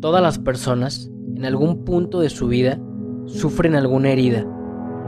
Todas 0.00 0.22
las 0.22 0.38
personas, 0.38 1.10
en 1.34 1.44
algún 1.44 1.84
punto 1.84 2.20
de 2.20 2.30
su 2.30 2.46
vida, 2.46 2.78
sufren 3.26 3.74
alguna 3.74 4.10
herida, 4.10 4.46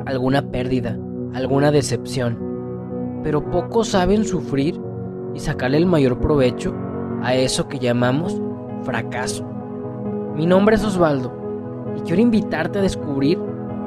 alguna 0.04 0.50
pérdida, 0.50 0.98
alguna 1.32 1.70
decepción, 1.70 3.21
pero 3.22 3.48
pocos 3.53 3.87
saben 3.87 4.24
sufrir 4.24 4.80
y 5.32 5.38
sacarle 5.38 5.76
el 5.76 5.87
mayor 5.87 6.18
provecho 6.18 6.74
a 7.22 7.37
eso 7.37 7.68
que 7.68 7.79
llamamos 7.79 8.42
fracaso. 8.82 9.48
Mi 10.35 10.45
nombre 10.45 10.74
es 10.74 10.85
Osvaldo 10.85 11.33
y 11.97 12.01
quiero 12.01 12.22
invitarte 12.22 12.81
a 12.81 12.83
descubrir 12.83 13.38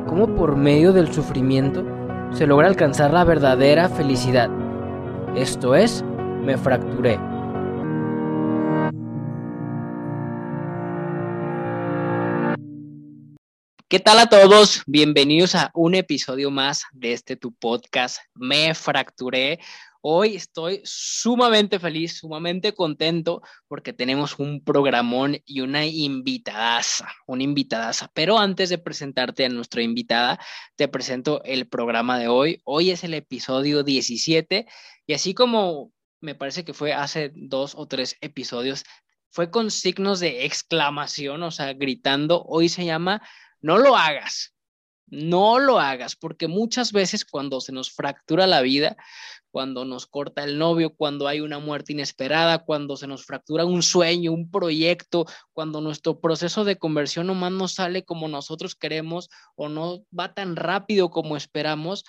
cómo 0.08 0.34
por 0.36 0.56
medio 0.56 0.94
del 0.94 1.12
sufrimiento 1.12 1.84
se 2.32 2.48
logra 2.48 2.70
alcanzar 2.70 3.12
la 3.12 3.26
verdadera 3.26 3.90
felicidad. 3.90 4.50
Esto 5.36 5.76
es, 5.76 6.02
me 6.46 6.58
fracturé. 6.58 7.33
¿Qué 13.94 14.00
tal 14.00 14.18
a 14.18 14.26
todos? 14.26 14.82
Bienvenidos 14.88 15.54
a 15.54 15.70
un 15.76 15.94
episodio 15.94 16.50
más 16.50 16.82
de 16.94 17.14
este 17.14 17.36
tu 17.36 17.54
podcast. 17.54 18.18
Me 18.34 18.74
fracturé. 18.74 19.60
Hoy 20.02 20.36
estoy 20.36 20.82
sumamente 20.84 21.78
feliz, 21.78 22.18
sumamente 22.18 22.74
contento 22.74 23.44
porque 23.68 23.94
tenemos 23.94 24.40
un 24.40 24.64
programón 24.64 25.38
y 25.46 25.62
una 25.62 25.86
invitadaza, 25.86 27.08
una 27.28 27.44
invitadaza. 27.44 28.10
Pero 28.16 28.40
antes 28.40 28.70
de 28.70 28.80
presentarte 28.80 29.46
a 29.46 29.50
nuestra 29.50 29.84
invitada, 29.84 30.40
te 30.76 30.88
presento 30.88 31.44
el 31.44 31.68
programa 31.68 32.18
de 32.18 32.30
hoy. 32.30 32.62
Hoy 32.64 32.90
es 32.90 33.04
el 33.04 33.14
episodio 33.14 33.84
17 33.84 34.66
y 35.06 35.14
así 35.14 35.36
como 35.36 35.92
me 36.20 36.34
parece 36.34 36.66
que 36.66 36.74
fue 36.74 36.94
hace 36.94 37.32
dos 37.36 37.76
o 37.76 37.88
tres 37.88 38.18
episodios, 38.22 38.86
fue 39.30 39.52
con 39.52 39.70
signos 39.70 40.20
de 40.20 40.46
exclamación, 40.46 41.44
o 41.44 41.52
sea, 41.52 41.74
gritando. 41.74 42.44
Hoy 42.48 42.70
se 42.70 42.86
llama 42.86 43.22
no 43.64 43.80
lo 43.80 43.96
hagas, 43.96 44.54
no 45.08 45.58
lo 45.58 45.80
hagas, 45.80 46.16
porque 46.16 46.48
muchas 46.48 46.92
veces 46.92 47.26
cuando 47.26 47.62
se 47.62 47.72
nos 47.72 47.92
fractura 47.92 48.46
la 48.46 48.62
vida, 48.62 48.98
cuando 49.52 49.86
nos 49.86 50.06
corta 50.06 50.44
el 50.44 50.58
novio, 50.58 50.96
cuando 50.96 51.28
hay 51.28 51.40
una 51.40 51.60
muerte 51.60 51.94
inesperada, 51.94 52.66
cuando 52.66 52.98
se 52.98 53.08
nos 53.08 53.26
fractura 53.26 53.66
un 53.66 53.84
sueño, 53.84 54.32
un 54.32 54.52
proyecto, 54.52 55.26
cuando 55.54 55.80
nuestro 55.80 56.20
proceso 56.20 56.64
de 56.66 56.78
conversión 56.78 57.28
nomás 57.28 57.52
no 57.52 57.68
sale 57.68 58.04
como 58.04 58.28
nosotros 58.28 58.76
queremos 58.76 59.30
o 59.56 59.70
no 59.70 60.04
va 60.18 60.34
tan 60.34 60.56
rápido 60.56 61.10
como 61.10 61.38
esperamos, 61.38 62.04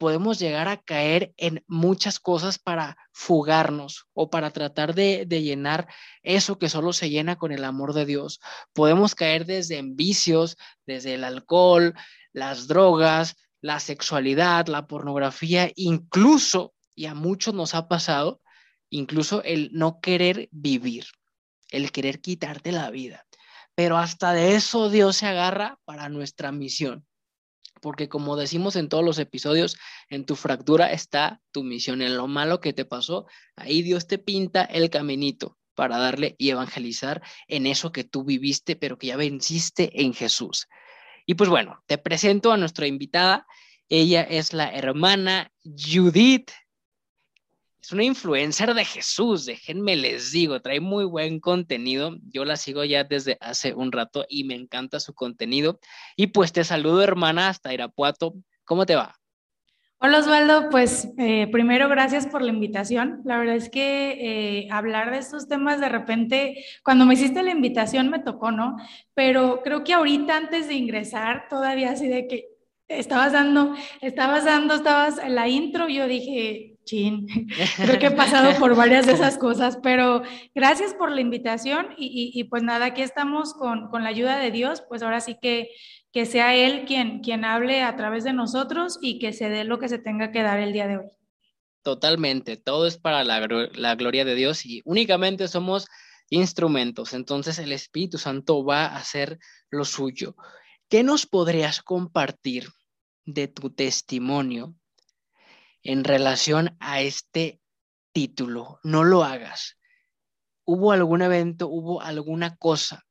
podemos 0.00 0.38
llegar 0.38 0.66
a 0.66 0.78
caer 0.78 1.34
en 1.36 1.62
muchas 1.68 2.18
cosas 2.18 2.58
para 2.58 2.96
fugarnos 3.12 4.06
o 4.14 4.30
para 4.30 4.50
tratar 4.50 4.94
de, 4.94 5.26
llenar 5.26 5.88
eso 6.22 6.58
que 6.58 6.70
solo 6.70 6.94
se 6.94 7.10
llena 7.10 7.36
con 7.36 7.52
el 7.52 7.66
amor 7.66 7.92
de 7.92 8.06
Dios. 8.06 8.40
Podemos 8.72 9.14
caer 9.14 9.44
desde 9.44 9.78
vicios, 9.82 10.56
desde 10.86 11.16
el 11.16 11.22
alcohol, 11.22 11.92
las 12.32 12.66
drogas, 12.66 13.36
la 13.60 13.78
sexualidad, 13.78 14.68
la 14.68 14.86
pornografía, 14.86 15.70
incluso, 15.76 16.72
y 16.94 17.04
a 17.04 17.14
muchos 17.14 17.52
nos 17.52 17.74
ha 17.74 17.86
pasado, 17.86 18.40
incluso 18.88 19.42
el 19.42 19.68
no 19.74 20.00
querer 20.00 20.48
vivir, 20.50 21.04
el 21.68 21.92
querer 21.92 22.22
quitarte 22.22 22.72
la 22.72 22.90
vida. 22.90 23.26
Pero 23.74 23.98
hasta 23.98 24.32
de 24.32 24.54
eso 24.54 24.88
Dios 24.88 25.16
se 25.16 25.26
agarra 25.26 25.78
para 25.84 26.08
nuestra 26.08 26.52
misión 26.52 27.04
porque 27.80 28.08
como 28.08 28.36
decimos 28.36 28.76
en 28.76 28.88
todos 28.88 29.04
los 29.04 29.18
episodios, 29.18 29.76
en 30.08 30.24
tu 30.24 30.36
fractura 30.36 30.92
está 30.92 31.40
tu 31.50 31.64
misión, 31.64 32.02
en 32.02 32.16
lo 32.16 32.26
malo 32.26 32.60
que 32.60 32.72
te 32.72 32.84
pasó, 32.84 33.26
ahí 33.56 33.82
Dios 33.82 34.06
te 34.06 34.18
pinta 34.18 34.64
el 34.64 34.90
caminito 34.90 35.58
para 35.74 35.98
darle 35.98 36.34
y 36.38 36.50
evangelizar 36.50 37.22
en 37.48 37.66
eso 37.66 37.90
que 37.92 38.04
tú 38.04 38.24
viviste, 38.24 38.76
pero 38.76 38.98
que 38.98 39.08
ya 39.08 39.16
venciste 39.16 40.02
en 40.02 40.12
Jesús. 40.12 40.68
Y 41.26 41.34
pues 41.34 41.48
bueno, 41.48 41.82
te 41.86 41.96
presento 41.96 42.52
a 42.52 42.56
nuestra 42.56 42.86
invitada. 42.86 43.46
Ella 43.88 44.22
es 44.22 44.52
la 44.52 44.68
hermana 44.70 45.52
Judith 45.64 46.50
es 47.82 47.92
una 47.92 48.04
influencer 48.04 48.74
de 48.74 48.84
Jesús, 48.84 49.46
déjenme 49.46 49.96
les 49.96 50.32
digo, 50.32 50.60
trae 50.60 50.80
muy 50.80 51.04
buen 51.04 51.40
contenido. 51.40 52.16
Yo 52.30 52.44
la 52.44 52.56
sigo 52.56 52.84
ya 52.84 53.04
desde 53.04 53.38
hace 53.40 53.74
un 53.74 53.90
rato 53.90 54.26
y 54.28 54.44
me 54.44 54.54
encanta 54.54 55.00
su 55.00 55.14
contenido. 55.14 55.80
Y 56.14 56.28
pues 56.28 56.52
te 56.52 56.62
saludo, 56.62 57.02
hermana, 57.02 57.48
hasta 57.48 57.72
Irapuato. 57.72 58.34
¿Cómo 58.64 58.84
te 58.84 58.96
va? 58.96 59.16
Hola 60.02 60.18
Osvaldo, 60.18 60.70
pues 60.70 61.08
eh, 61.18 61.46
primero 61.52 61.88
gracias 61.90 62.26
por 62.26 62.40
la 62.40 62.50
invitación. 62.50 63.20
La 63.24 63.38
verdad 63.38 63.56
es 63.56 63.68
que 63.68 64.62
eh, 64.62 64.68
hablar 64.70 65.10
de 65.10 65.18
estos 65.18 65.46
temas 65.46 65.78
de 65.78 65.90
repente, 65.90 66.64
cuando 66.82 67.04
me 67.04 67.14
hiciste 67.14 67.42
la 67.42 67.50
invitación 67.50 68.08
me 68.08 68.18
tocó, 68.18 68.50
¿no? 68.50 68.76
Pero 69.12 69.60
creo 69.62 69.84
que 69.84 69.92
ahorita 69.92 70.36
antes 70.36 70.68
de 70.68 70.74
ingresar, 70.74 71.48
todavía 71.50 71.90
así 71.90 72.08
de 72.08 72.26
que 72.26 72.48
estabas 72.88 73.32
dando, 73.32 73.74
estabas 74.00 74.46
dando, 74.46 74.74
estabas 74.74 75.18
en 75.18 75.34
la 75.34 75.48
intro, 75.48 75.88
yo 75.88 76.06
dije, 76.06 76.69
Creo 77.76 77.98
que 77.98 78.06
he 78.06 78.10
pasado 78.10 78.58
por 78.58 78.74
varias 78.74 79.06
de 79.06 79.12
esas 79.12 79.38
cosas, 79.38 79.78
pero 79.82 80.22
gracias 80.54 80.94
por 80.94 81.10
la 81.10 81.20
invitación 81.20 81.88
y, 81.96 82.44
pues 82.44 82.62
nada, 82.62 82.86
aquí 82.86 83.02
estamos 83.02 83.54
con, 83.54 83.90
la 83.92 84.08
ayuda 84.08 84.38
de 84.38 84.50
Dios, 84.50 84.82
pues 84.88 85.02
ahora 85.02 85.20
sí 85.20 85.36
que, 85.40 85.70
que 86.12 86.26
sea 86.26 86.54
Él 86.54 86.84
quien, 86.86 87.20
quien 87.20 87.44
hable 87.44 87.82
a 87.82 87.96
través 87.96 88.24
de 88.24 88.32
nosotros 88.32 88.98
y 89.00 89.18
que 89.18 89.32
se 89.32 89.48
dé 89.48 89.64
lo 89.64 89.78
que 89.78 89.88
se 89.88 89.98
tenga 89.98 90.32
que 90.32 90.42
dar 90.42 90.58
el 90.58 90.72
día 90.72 90.88
de 90.88 90.98
hoy. 90.98 91.06
Totalmente, 91.82 92.56
todo 92.56 92.86
es 92.86 92.98
para 92.98 93.24
la, 93.24 93.46
la 93.74 93.94
gloria 93.94 94.24
de 94.24 94.34
Dios 94.34 94.66
y 94.66 94.82
únicamente 94.84 95.48
somos 95.48 95.86
instrumentos, 96.28 97.12
entonces 97.12 97.58
el 97.58 97.72
Espíritu 97.72 98.18
Santo 98.18 98.64
va 98.64 98.86
a 98.86 98.96
hacer 98.96 99.38
lo 99.70 99.84
suyo. 99.84 100.36
¿Qué 100.88 101.02
nos 101.02 101.26
podrías 101.26 101.82
compartir 101.82 102.68
de 103.24 103.48
tu 103.48 103.70
testimonio 103.70 104.74
en 105.82 106.04
relación 106.04 106.76
a 106.80 107.00
este 107.00 107.60
título. 108.12 108.78
No 108.82 109.04
lo 109.04 109.24
hagas. 109.24 109.78
¿Hubo 110.64 110.92
algún 110.92 111.22
evento, 111.22 111.68
hubo 111.68 112.00
alguna 112.00 112.56
cosa 112.56 113.04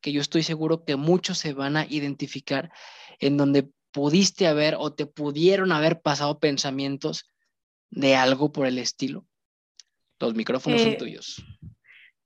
que 0.00 0.12
yo 0.12 0.20
estoy 0.20 0.42
seguro 0.42 0.84
que 0.84 0.96
muchos 0.96 1.38
se 1.38 1.54
van 1.54 1.76
a 1.76 1.86
identificar 1.86 2.70
en 3.18 3.36
donde 3.36 3.70
pudiste 3.90 4.46
haber 4.46 4.76
o 4.78 4.92
te 4.92 5.06
pudieron 5.06 5.72
haber 5.72 6.02
pasado 6.02 6.38
pensamientos 6.38 7.30
de 7.90 8.16
algo 8.16 8.52
por 8.52 8.66
el 8.66 8.78
estilo? 8.78 9.26
Los 10.18 10.34
micrófonos 10.34 10.82
son 10.82 10.92
eh, 10.92 10.96
tuyos. 10.96 11.44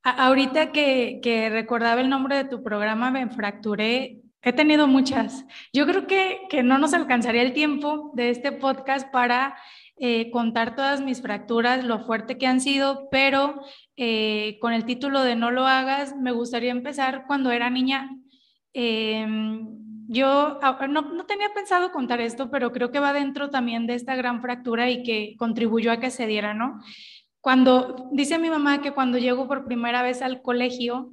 Ahorita 0.02 0.72
que, 0.72 1.20
que, 1.22 1.50
recordaba 1.50 2.00
el 2.00 2.08
nombre 2.08 2.36
de 2.36 2.44
tu 2.44 2.62
programa, 2.62 3.10
me 3.10 3.28
fracturé. 3.28 4.22
He 4.42 4.52
tenido 4.52 4.86
muchas. 4.86 5.44
Yo 5.72 5.84
creo 5.86 6.06
que, 6.06 6.42
que 6.48 6.62
no 6.62 6.78
nos 6.78 6.94
alcanzaría 6.94 7.42
el 7.42 7.52
tiempo 7.52 8.12
de 8.14 8.30
este 8.30 8.52
podcast 8.52 9.10
para 9.10 9.56
eh, 9.96 10.30
contar 10.30 10.76
todas 10.76 11.00
mis 11.00 11.20
fracturas, 11.20 11.84
lo 11.84 12.04
fuerte 12.04 12.38
que 12.38 12.46
han 12.46 12.60
sido, 12.60 13.08
pero 13.10 13.60
eh, 13.96 14.56
con 14.60 14.72
el 14.72 14.84
título 14.84 15.22
de 15.22 15.34
No 15.34 15.50
lo 15.50 15.66
hagas, 15.66 16.14
me 16.16 16.30
gustaría 16.30 16.70
empezar 16.70 17.24
cuando 17.26 17.50
era 17.50 17.68
niña. 17.68 18.08
Em, 18.72 19.66
yo 20.06 20.58
ah, 20.62 20.86
no, 20.88 21.02
no, 21.02 21.26
tenía 21.26 21.48
pensado 21.52 21.90
contar 21.90 22.20
esto, 22.20 22.48
pero 22.48 22.70
creo 22.70 22.92
que 22.92 23.00
va 23.00 23.12
dentro 23.12 23.50
también 23.50 23.88
de 23.88 23.94
esta 23.94 24.14
gran 24.14 24.40
fractura 24.40 24.88
y 24.88 25.02
que 25.02 25.34
contribuyó 25.36 25.90
a 25.90 25.98
que 25.98 26.12
se 26.12 26.28
diera, 26.28 26.54
¿no? 26.54 26.80
Cuando 27.40 28.08
dice 28.12 28.38
mi 28.38 28.50
mamá 28.50 28.80
que 28.80 28.92
cuando 28.92 29.18
llego 29.18 29.48
por 29.48 29.64
primera 29.64 30.02
vez 30.02 30.22
al 30.22 30.42
colegio, 30.42 31.10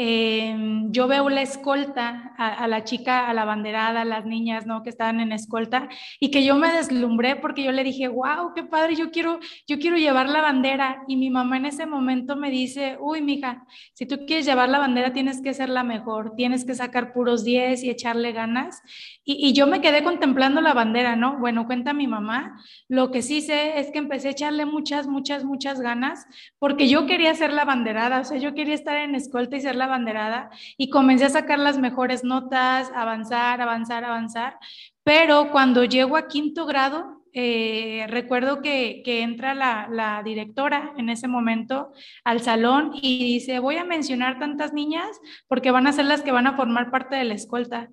Em, 0.00 0.92
yo 0.92 1.08
veo 1.08 1.28
la 1.28 1.42
escolta, 1.42 2.32
a, 2.38 2.68
la 2.68 2.84
chica, 2.84 3.28
a 3.28 3.34
la 3.34 3.44
banderada, 3.44 4.02
a 4.02 4.04
las 4.04 4.24
niñas, 4.24 4.64
¿no? 4.64 4.84
Que 4.84 4.90
estaban 4.90 5.18
en 5.18 5.32
escolta 5.32 5.88
y 6.20 6.30
que 6.30 6.44
yo 6.44 6.54
me 6.54 6.70
deslumbré 6.72 7.34
porque 7.34 7.64
yo 7.64 7.72
le 7.72 7.82
dije, 7.82 8.06
wow, 8.06 8.54
qué 8.54 8.62
padre, 8.62 8.94
yo 8.94 9.10
quiero, 9.10 9.40
yo 9.66 9.80
quiero 9.80 9.96
llevar 9.96 10.28
la 10.28 10.40
bandera. 10.40 11.02
Y 11.08 11.16
mi 11.16 11.30
mamá 11.30 11.56
en 11.56 11.66
ese 11.66 11.84
momento 11.84 12.36
me 12.36 12.48
dice, 12.48 12.96
uy, 13.00 13.22
mija, 13.22 13.66
si 13.92 14.06
tú 14.06 14.24
quieres 14.24 14.46
llevar 14.46 14.68
la 14.68 14.78
bandera 14.78 15.12
tienes 15.12 15.42
que 15.42 15.52
ser 15.52 15.68
la 15.68 15.82
mejor, 15.82 16.36
tienes 16.36 16.64
que 16.64 16.76
sacar 16.76 17.12
puros 17.12 17.42
10 17.42 17.82
y 17.82 17.90
echarle 17.90 18.30
ganas. 18.30 18.80
Y, 19.30 19.52
yo 19.52 19.66
me 19.66 19.82
quedé 19.82 20.02
contemplando 20.02 20.62
la 20.62 20.72
bandera, 20.72 21.14
¿no? 21.14 21.38
Bueno, 21.38 21.66
cuenta 21.66 21.92
mi 21.92 22.06
mamá, 22.06 22.58
lo 22.88 23.10
que 23.10 23.20
sí 23.20 23.42
sé 23.42 23.78
es 23.78 23.90
que 23.90 23.98
empecé 23.98 24.28
a 24.28 24.30
echarle 24.30 24.64
muchas, 24.64 25.06
muchas, 25.06 25.44
muchas 25.44 25.82
ganas 25.82 26.26
porque 26.58 26.88
yo 26.88 27.04
quería 27.04 27.34
ser 27.34 27.52
la 27.52 27.66
banderada, 27.66 28.20
o 28.20 28.24
sea, 28.24 28.38
yo 28.38 28.54
quería 28.54 28.74
estar 28.74 28.96
en 28.96 29.14
escolta 29.14 29.58
y 29.58 29.60
ser 29.60 29.76
la 29.76 29.86
banderada 29.86 30.48
y 30.78 30.88
comencé 30.88 31.26
a 31.26 31.28
sacar 31.28 31.58
las 31.58 31.76
mejores 31.78 32.24
notas, 32.24 32.90
avanzar, 32.94 33.60
avanzar, 33.60 34.02
avanzar. 34.02 34.56
Pero 35.04 35.50
cuando 35.50 35.84
llego 35.84 36.16
a 36.16 36.26
quinto 36.26 36.64
grado, 36.64 37.18
eh, 37.34 38.06
recuerdo 38.08 38.62
que, 38.62 39.02
entra 39.04 39.54
la, 39.54 40.22
directora 40.24 40.94
en 40.96 41.10
ese 41.10 41.28
momento 41.28 41.92
al 42.24 42.40
salón 42.40 42.92
y 42.94 43.18
dice, 43.18 43.58
voy 43.58 43.76
a 43.76 43.84
mencionar 43.84 44.38
tantas 44.38 44.72
niñas 44.72 45.20
porque 45.48 45.70
van 45.70 45.86
a 45.86 45.92
ser 45.92 46.06
las 46.06 46.22
que 46.22 46.32
van 46.32 46.46
a 46.46 46.56
formar 46.56 46.90
parte 46.90 47.16
de 47.16 47.24
la 47.24 47.34
escolta. 47.34 47.90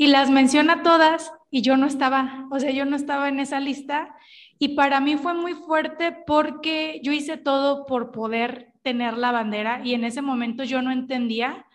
Y 0.00 0.06
las 0.06 0.30
menciona 0.30 0.82
todas 0.82 1.30
y 1.50 1.60
yo 1.60 1.76
no 1.76 1.86
estaba, 1.86 2.46
o 2.50 2.58
sea, 2.58 2.70
yo 2.70 2.86
no 2.86 2.96
estaba 2.96 3.28
en 3.28 3.38
esa 3.38 3.60
lista. 3.60 4.16
Y 4.58 4.68
para 4.68 4.98
mí 4.98 5.18
fue 5.18 5.34
muy 5.34 5.52
fuerte 5.52 6.16
porque 6.26 7.02
yo 7.02 7.12
hice 7.12 7.36
todo 7.36 7.84
por 7.84 8.10
poder 8.10 8.72
tener 8.80 9.18
la 9.18 9.30
bandera 9.30 9.82
y 9.84 9.92
en 9.92 10.04
ese 10.04 10.22
momento 10.22 10.64
yo 10.64 10.80
no 10.80 10.90
entendía 10.90 11.66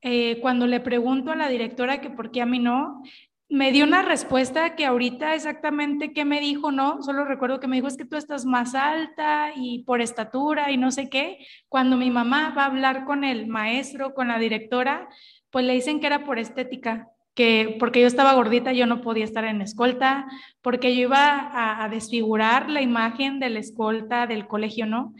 eh, 0.00 0.38
cuando 0.40 0.66
le 0.66 0.80
pregunto 0.80 1.32
a 1.32 1.36
la 1.36 1.50
directora 1.50 2.00
que 2.00 2.08
por 2.08 2.30
qué 2.30 2.40
a 2.40 2.46
mí 2.46 2.60
no, 2.60 3.02
me 3.50 3.72
dio 3.72 3.84
una 3.84 4.00
respuesta 4.00 4.74
que 4.74 4.86
ahorita 4.86 5.34
exactamente 5.34 6.14
qué 6.14 6.24
me 6.24 6.40
dijo, 6.40 6.72
no, 6.72 7.02
solo 7.02 7.26
recuerdo 7.26 7.60
que 7.60 7.68
me 7.68 7.76
dijo 7.76 7.88
es 7.88 7.98
que 7.98 8.06
tú 8.06 8.16
estás 8.16 8.46
más 8.46 8.74
alta 8.74 9.50
y 9.54 9.82
por 9.82 10.00
estatura 10.00 10.70
y 10.70 10.78
no 10.78 10.90
sé 10.92 11.10
qué. 11.10 11.46
Cuando 11.68 11.98
mi 11.98 12.10
mamá 12.10 12.54
va 12.56 12.62
a 12.62 12.66
hablar 12.68 13.04
con 13.04 13.22
el 13.22 13.48
maestro, 13.48 14.14
con 14.14 14.28
la 14.28 14.38
directora, 14.38 15.10
pues 15.50 15.66
le 15.66 15.74
dicen 15.74 16.00
que 16.00 16.06
era 16.06 16.24
por 16.24 16.38
estética, 16.38 17.10
que 17.36 17.76
porque 17.78 18.00
yo 18.00 18.06
estaba 18.06 18.32
gordita 18.32 18.72
yo 18.72 18.86
no 18.86 19.02
podía 19.02 19.24
estar 19.24 19.44
en 19.44 19.60
escolta, 19.60 20.26
porque 20.62 20.96
yo 20.96 21.02
iba 21.02 21.84
a, 21.84 21.88
desfigurar 21.90 22.70
la 22.70 22.80
imagen 22.80 23.38
de 23.38 23.50
la 23.50 23.60
escolta 23.60 24.26
del 24.26 24.48
colegio, 24.48 24.86
¿no? 24.86 25.14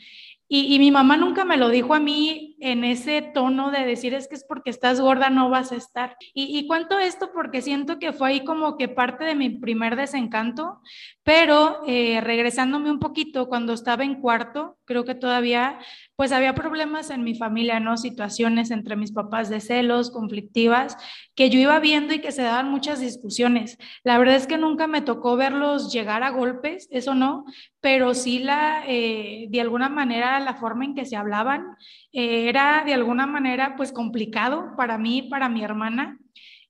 Y, 0.48 0.78
mi 0.78 0.90
mamá 0.90 1.16
nunca 1.16 1.44
me 1.44 1.56
lo 1.56 1.68
dijo 1.68 1.92
a 1.94 2.00
mí 2.00 2.55
en 2.58 2.84
ese 2.84 3.22
tono 3.22 3.70
de 3.70 3.84
decir 3.84 4.14
es 4.14 4.28
que 4.28 4.34
es 4.34 4.44
porque 4.44 4.70
estás 4.70 5.00
gorda 5.00 5.30
no 5.30 5.50
vas 5.50 5.72
a 5.72 5.76
estar. 5.76 6.16
Y, 6.34 6.58
y, 6.58 6.66
cuento 6.66 6.98
esto 6.98 7.30
porque 7.32 7.62
siento 7.62 7.98
que 7.98 8.12
fue 8.12 8.28
ahí 8.28 8.44
como 8.44 8.76
que 8.76 8.88
parte 8.88 9.24
de 9.24 9.34
mi 9.34 9.50
primer 9.50 9.96
desencanto, 9.96 10.80
pero 11.22 11.82
eh, 11.86 12.20
regresándome 12.20 12.90
un 12.90 12.98
poquito, 12.98 13.48
cuando 13.48 13.72
estaba 13.72 14.04
en 14.04 14.20
cuarto, 14.20 14.78
creo 14.84 15.04
que 15.04 15.14
todavía 15.14 15.78
pues 16.16 16.32
había 16.32 16.54
problemas 16.54 17.10
en 17.10 17.24
mi 17.24 17.34
familia, 17.34 17.78
¿no? 17.78 17.98
Situaciones 17.98 18.70
entre 18.70 18.96
mis 18.96 19.12
papás 19.12 19.50
de 19.50 19.60
celos, 19.60 20.10
conflictivas, 20.10 20.96
que 21.34 21.50
yo 21.50 21.58
iba 21.58 21.78
viendo 21.78 22.14
y 22.14 22.20
que 22.20 22.32
se 22.32 22.42
daban 22.42 22.70
muchas 22.70 23.00
discusiones. 23.00 23.76
La 24.02 24.16
verdad 24.16 24.36
es 24.36 24.46
que 24.46 24.56
nunca 24.56 24.86
me 24.86 25.02
tocó 25.02 25.36
verlos 25.36 25.92
llegar 25.92 26.22
a 26.22 26.30
golpes, 26.30 26.88
eso 26.90 27.14
no, 27.14 27.44
pero 27.80 28.14
sí 28.14 28.38
la, 28.38 28.84
eh, 28.86 29.46
de 29.50 29.60
alguna 29.60 29.90
manera, 29.90 30.40
la 30.40 30.54
forma 30.54 30.86
en 30.86 30.94
que 30.94 31.04
se 31.04 31.16
hablaban 31.16 31.76
eh, 32.12 32.45
era 32.48 32.82
de 32.84 32.94
alguna 32.94 33.26
manera 33.26 33.74
pues 33.76 33.92
complicado 33.92 34.74
para 34.76 34.98
mí, 34.98 35.22
para 35.22 35.48
mi 35.48 35.62
hermana. 35.62 36.18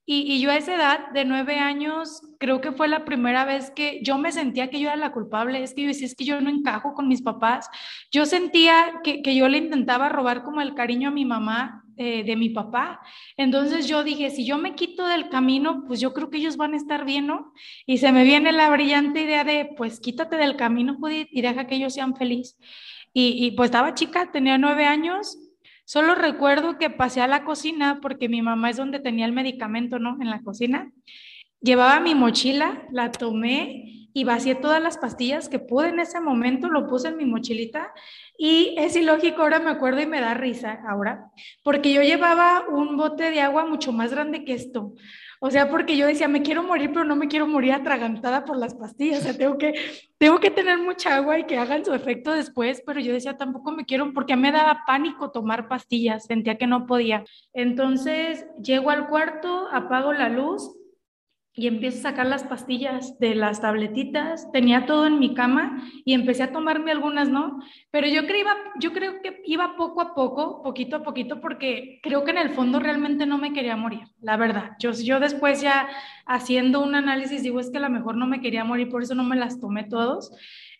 Y, 0.09 0.41
yo 0.41 0.53
a 0.53 0.57
esa 0.57 0.77
edad 0.77 1.11
de 1.13 1.25
nueve 1.25 1.59
años, 1.59 2.23
creo 2.39 2.61
que 2.61 2.71
fue 2.71 2.87
la 2.87 3.05
primera 3.05 3.45
vez 3.45 3.73
que 3.73 4.01
yo 4.05 4.19
me 4.19 4.31
sentía 4.31 4.71
que 4.71 4.79
yo 4.79 4.87
era 4.87 4.97
la 4.97 5.11
culpable. 5.13 5.61
Es 5.63 5.75
que 5.75 5.83
yo 5.83 5.89
decía, 5.89 6.07
es 6.07 6.15
que 6.15 6.25
yo 6.25 6.41
no 6.41 6.49
encajo 6.49 6.95
con 6.95 7.09
mis 7.09 7.23
papás. 7.23 7.69
Yo 8.13 8.25
sentía 8.25 9.01
que, 9.03 9.21
que 9.21 9.35
yo 9.35 9.49
le 9.49 9.59
intentaba 9.59 10.09
robar 10.09 10.45
como 10.45 10.61
el 10.61 10.75
cariño 10.75 11.09
a 11.09 11.13
mi 11.13 11.25
mamá 11.25 11.85
eh, 11.97 12.23
de 12.23 12.37
mi 12.37 12.51
papá. 12.51 13.01
Entonces 13.37 13.89
yo 13.89 14.05
dije, 14.05 14.31
si 14.31 14.47
yo 14.47 14.59
me 14.59 14.77
quito 14.77 15.07
del 15.09 15.29
camino, 15.29 15.83
pues 15.89 15.99
yo 15.99 16.13
creo 16.15 16.31
que 16.31 16.39
ellos 16.39 16.57
van 16.57 16.75
a 16.75 16.77
estar 16.77 17.05
bien, 17.05 17.27
¿no? 17.27 17.53
Y 17.85 17.99
se 17.99 18.13
me 18.13 18.23
viene 18.23 18.53
la 18.53 18.71
brillante 18.71 19.23
idea 19.23 19.43
de, 19.43 19.71
pues 19.77 19.99
quítate 19.99 20.37
del 20.37 20.57
camino, 20.57 20.97
Judith, 21.01 21.29
y 21.33 21.43
deja 21.43 21.67
que 21.67 21.75
ellos 21.75 21.95
sean 21.95 22.15
felices. 22.15 22.57
Y, 23.13 23.45
y 23.45 23.53
pues 23.53 23.69
estaba 23.69 23.95
chica, 23.95 24.31
tenía 24.31 24.57
nueve 24.57 24.85
años 24.85 25.37
Solo 25.87 26.17
recuerdo 26.17 26.79
que 26.79 26.91
pasé 26.91 27.21
a 27.21 27.29
la 27.29 27.45
cocina 27.45 28.01
porque 28.03 28.29
mi 28.29 28.43
mamá 28.43 28.71
es 28.71 28.77
donde 28.77 28.99
tenía 28.99 29.25
el 29.25 29.33
medicamento, 29.33 30.01
¿no? 30.01 30.19
En 30.21 30.31
la 30.31 30.43
cocina. 30.43 30.91
Llevaba 31.61 32.01
mi 32.01 32.17
mochila, 32.17 32.83
la 32.91 33.13
tomé 33.13 34.09
y 34.13 34.25
vacié 34.25 34.57
todas 34.57 34.83
las 34.83 34.99
pastillas 34.99 35.49
que 35.49 35.61
pude 35.61 35.91
en 35.91 36.01
ese 36.01 36.21
momento, 36.21 36.69
lo 36.69 36.89
puse 36.89 37.09
en 37.09 37.17
mi 37.17 37.25
mochilita 37.25 37.93
y 38.37 38.75
es 38.79 38.97
ilógico, 38.97 39.43
ahora 39.43 39.61
me 39.61 39.71
acuerdo 39.71 40.01
y 40.01 40.07
me 40.07 40.21
da 40.21 40.35
risa 40.35 40.81
ahora, 40.89 41.31
porque 41.63 41.93
yo 41.93 42.03
llevaba 42.03 42.65
un 42.69 42.97
bote 42.97 43.31
de 43.31 43.41
agua 43.41 43.65
mucho 43.65 43.93
más 43.93 44.11
grande 44.11 44.45
que 44.45 44.55
esto. 44.55 44.95
O 45.41 45.51
sea, 45.51 45.69
porque 45.69 45.97
yo 45.97 46.07
decía, 46.07 46.29
me 46.29 46.43
quiero 46.43 46.63
morir, 46.63 46.91
pero 46.93 47.05
no 47.05 47.17
me 47.17 47.29
quiero 47.29 47.47
morir 47.47 47.73
atragantada 47.73 48.45
por 48.45 48.57
las 48.57 48.75
pastillas. 48.75 49.21
O 49.21 49.23
sea, 49.23 49.37
tengo 49.37 49.59
que, 49.59 49.75
tengo 50.19 50.41
que 50.41 50.51
tener 50.51 50.79
mucha 50.79 51.17
agua 51.17 51.39
y 51.39 51.45
que 51.45 51.59
hagan 51.59 51.85
su 51.85 51.93
efecto 51.93 52.33
después, 52.33 52.83
pero 52.87 53.01
yo 53.01 53.13
decía, 53.13 53.37
tampoco 53.37 53.73
me 53.73 53.85
quiero, 53.85 54.13
porque 54.13 54.37
me 54.37 54.53
daba 54.53 54.85
pánico 54.87 55.31
tomar 55.31 55.69
pastillas, 55.69 56.25
sentía 56.25 56.59
que 56.59 56.67
no 56.67 56.87
podía. 56.87 57.25
Entonces, 57.53 58.47
llego 58.63 58.91
al 58.91 59.09
cuarto, 59.09 59.69
apago 59.73 60.13
la 60.13 60.29
luz 60.29 60.77
y 61.59 61.69
empiezo 61.69 61.99
a 61.99 62.11
sacar 62.11 62.27
las 62.27 62.45
pastillas 62.45 63.19
de 63.19 63.35
las 63.35 63.63
tabletitas, 63.63 64.53
tenía 64.53 64.85
todo 64.85 65.07
en 65.07 65.19
mi 65.19 65.33
cama 65.33 65.83
y 66.05 66.13
empecé 66.13 66.43
a 66.43 66.53
tomarme 66.53 66.93
algunas, 66.93 67.31
¿no? 67.31 67.63
Pero 67.91 68.07
yo 68.09 68.27
creo, 68.27 68.47
yo 68.79 68.93
creo 68.93 69.23
que 69.23 69.41
iba 69.47 69.75
poco 69.75 70.03
a 70.03 70.15
poco, 70.15 70.63
poquito 70.63 70.97
a 70.97 71.03
poquito, 71.03 71.41
porque 71.41 71.99
creo 72.03 72.25
que 72.25 72.33
en 72.33 72.39
el 72.39 72.51
fondo 72.51 72.79
realmente 72.79 73.25
no 73.25 73.39
me 73.39 73.55
quería 73.55 73.75
morir, 73.75 74.03
la 74.21 74.37
verdad. 74.37 74.73
Yo, 74.79 74.93
yo 74.93 75.19
después 75.19 75.63
ya 75.63 75.89
haciendo 76.27 76.85
un 76.85 76.95
análisis 76.95 77.43
digo, 77.43 77.59
es 77.59 77.71
que 77.71 77.79
a 77.79 77.81
lo 77.81 77.89
mejor 77.89 78.19
no 78.19 78.27
me 78.27 78.43
quería 78.43 78.65
morir, 78.65 78.91
por 78.91 79.03
eso 79.03 79.15
no 79.15 79.25
me 79.25 79.37
las 79.37 79.59
tomé 79.59 79.85
todos. 79.85 80.33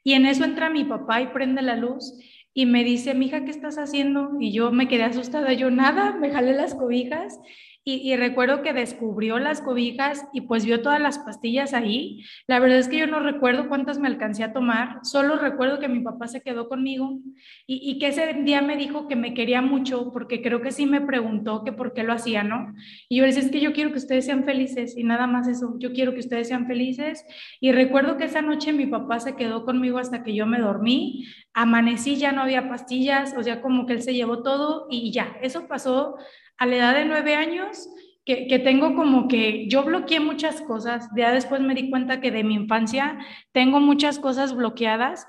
Y 0.05 0.13
en 0.13 0.27
eso 0.27 0.45
entra 0.45 0.69
mi 0.69 0.85
papá 0.85 1.23
y 1.23 1.29
prende 1.29 1.63
la 1.63 1.77
luz 1.77 2.21
y 2.53 2.67
me 2.67 2.85
dice, 2.85 3.15
mija, 3.15 3.45
¿qué 3.45 3.51
estás 3.51 3.79
haciendo? 3.79 4.33
Y 4.41 4.53
yo 4.53 4.73
me 4.73 4.89
quedé 4.89 5.05
asustada, 5.05 5.55
yo 5.55 5.71
nada, 5.71 6.13
me 6.13 6.31
jalé 6.31 6.53
las 6.53 6.75
cobijas 6.75 7.41
y, 7.89 8.17
recuerdo 8.17 8.63
que 8.63 8.73
descubrió 8.73 9.39
las 9.39 9.61
cobijas 9.61 10.27
y 10.33 10.41
pues 10.41 10.65
vio 10.65 10.83
todas 10.83 11.01
las 11.01 11.21
pastillas 11.21 11.73
ahí. 11.73 12.25
La 12.49 12.59
verdad 12.59 12.79
es 12.79 12.89
que 12.89 12.99
yo 12.99 13.07
no 13.07 13.21
recuerdo 13.21 13.69
cuántas 13.69 14.01
me 14.01 14.09
alcancé 14.09 14.43
a 14.43 14.53
tomar, 14.53 14.99
solo 15.05 15.39
recuerdo 15.39 15.79
que 15.79 15.87
mi 15.87 16.01
papá 16.01 16.27
se 16.27 16.41
quedó 16.41 16.69
conmigo 16.69 17.21
y, 17.65 17.89
y, 17.89 18.01
que 18.01 18.09
ese 18.09 18.35
día 18.43 18.61
me 18.61 18.77
dijo 18.77 19.07
que 19.07 19.15
me 19.15 19.35
quería 19.35 19.63
mucho 19.63 20.11
porque 20.13 20.43
creo 20.43 20.63
que 20.63 20.73
sí 20.73 20.85
me 20.85 21.01
preguntó 21.01 21.63
que 21.63 21.71
por 21.71 21.95
qué 21.95 22.03
lo 22.03 22.13
hacía, 22.13 22.43
¿no? 22.43 22.75
Y 23.09 23.19
yo 23.19 23.23
le 23.23 23.29
decía, 23.29 23.45
es 23.45 23.53
que 23.53 23.61
yo 23.61 23.73
quiero 23.73 23.93
que 23.93 23.99
ustedes 23.99 24.27
sean 24.27 24.45
felices 24.45 24.97
y 24.97 25.05
nada 25.05 25.29
más 25.29 25.47
eso, 25.47 25.77
yo 25.79 25.93
quiero 25.93 26.13
que 26.13 26.21
ustedes 26.21 26.49
sean 26.49 26.67
felices. 26.67 27.25
Y 27.61 27.71
recuerdo 27.71 28.17
que 28.17 28.25
esa 28.25 28.43
noche 28.43 28.73
mi 28.73 28.87
papá 28.87 29.21
se 29.21 29.37
quedó 29.37 29.65
conmigo 29.65 29.99
hasta 29.99 30.25
que 30.25 30.35
yo 30.35 30.45
me 30.45 30.59
dormí, 30.59 31.25
amanecí, 31.57 32.17
ya 32.17 32.33
no 32.33 32.43
había 32.43 32.69
pastillas, 32.69 33.35
o 33.35 33.43
sea, 33.43 33.63
como 33.63 33.87
que 33.87 33.95
él 33.95 34.03
se 34.03 34.13
llevó 34.13 34.43
todo 34.43 34.87
y 34.91 35.11
ya, 35.11 35.39
eso 35.41 35.67
pasó 35.67 36.17
a 36.59 36.67
la 36.67 36.77
edad 36.77 36.95
de 36.95 37.07
nueve 37.07 37.35
años, 37.35 37.89
que, 38.27 38.61
tengo 38.63 38.95
como 38.95 39.27
que 39.27 39.67
yo 39.69 39.83
bloqueé 39.83 40.21
muchas 40.21 40.61
cosas, 40.61 41.09
ya 41.17 41.33
después 41.33 41.63
me 41.63 41.75
di 41.75 41.89
cuenta 41.89 42.21
que 42.21 42.31
de 42.31 42.45
mi 42.45 42.55
infancia 42.55 43.19
tengo 43.53 43.81
muchas 43.81 44.19
cosas 44.19 44.55
bloqueadas 44.55 45.27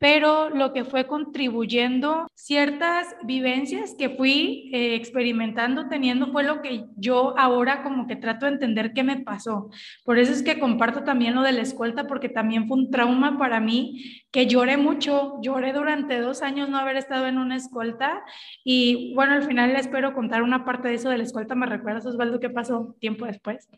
pero 0.00 0.48
lo 0.48 0.72
que 0.72 0.86
fue 0.86 1.06
contribuyendo 1.06 2.26
ciertas 2.34 3.14
vivencias 3.22 3.94
que 3.98 4.08
fui 4.08 4.70
eh, 4.72 4.94
experimentando, 4.94 5.88
teniendo, 5.90 6.32
fue 6.32 6.42
lo 6.42 6.62
que 6.62 6.86
yo 6.96 7.38
ahora 7.38 7.82
como 7.82 8.06
que 8.06 8.16
trato 8.16 8.46
de 8.46 8.52
entender 8.52 8.94
qué 8.94 9.04
me 9.04 9.18
pasó. 9.18 9.68
Por 10.02 10.18
eso 10.18 10.32
es 10.32 10.42
que 10.42 10.58
comparto 10.58 11.04
también 11.04 11.34
lo 11.34 11.42
de 11.42 11.52
la 11.52 11.60
escolta, 11.60 12.06
porque 12.06 12.30
también 12.30 12.66
fue 12.66 12.78
un 12.78 12.90
trauma 12.90 13.36
para 13.36 13.60
mí, 13.60 14.24
que 14.30 14.46
lloré 14.46 14.78
mucho, 14.78 15.38
lloré 15.42 15.74
durante 15.74 16.18
dos 16.18 16.40
años 16.40 16.70
no 16.70 16.78
haber 16.78 16.96
estado 16.96 17.26
en 17.26 17.36
una 17.36 17.56
escolta 17.56 18.24
y 18.64 19.12
bueno, 19.14 19.34
al 19.34 19.42
final 19.42 19.76
espero 19.76 20.14
contar 20.14 20.42
una 20.42 20.64
parte 20.64 20.88
de 20.88 20.94
eso 20.94 21.10
de 21.10 21.18
la 21.18 21.24
escolta, 21.24 21.54
me 21.54 21.66
recuerdas 21.66 22.06
Osvaldo 22.06 22.40
qué 22.40 22.48
pasó 22.48 22.96
tiempo 23.00 23.26
después. 23.26 23.68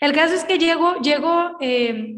El 0.00 0.12
caso 0.14 0.34
es 0.34 0.44
que 0.44 0.56
llego, 0.56 1.02
llego... 1.02 1.58
Eh, 1.60 2.16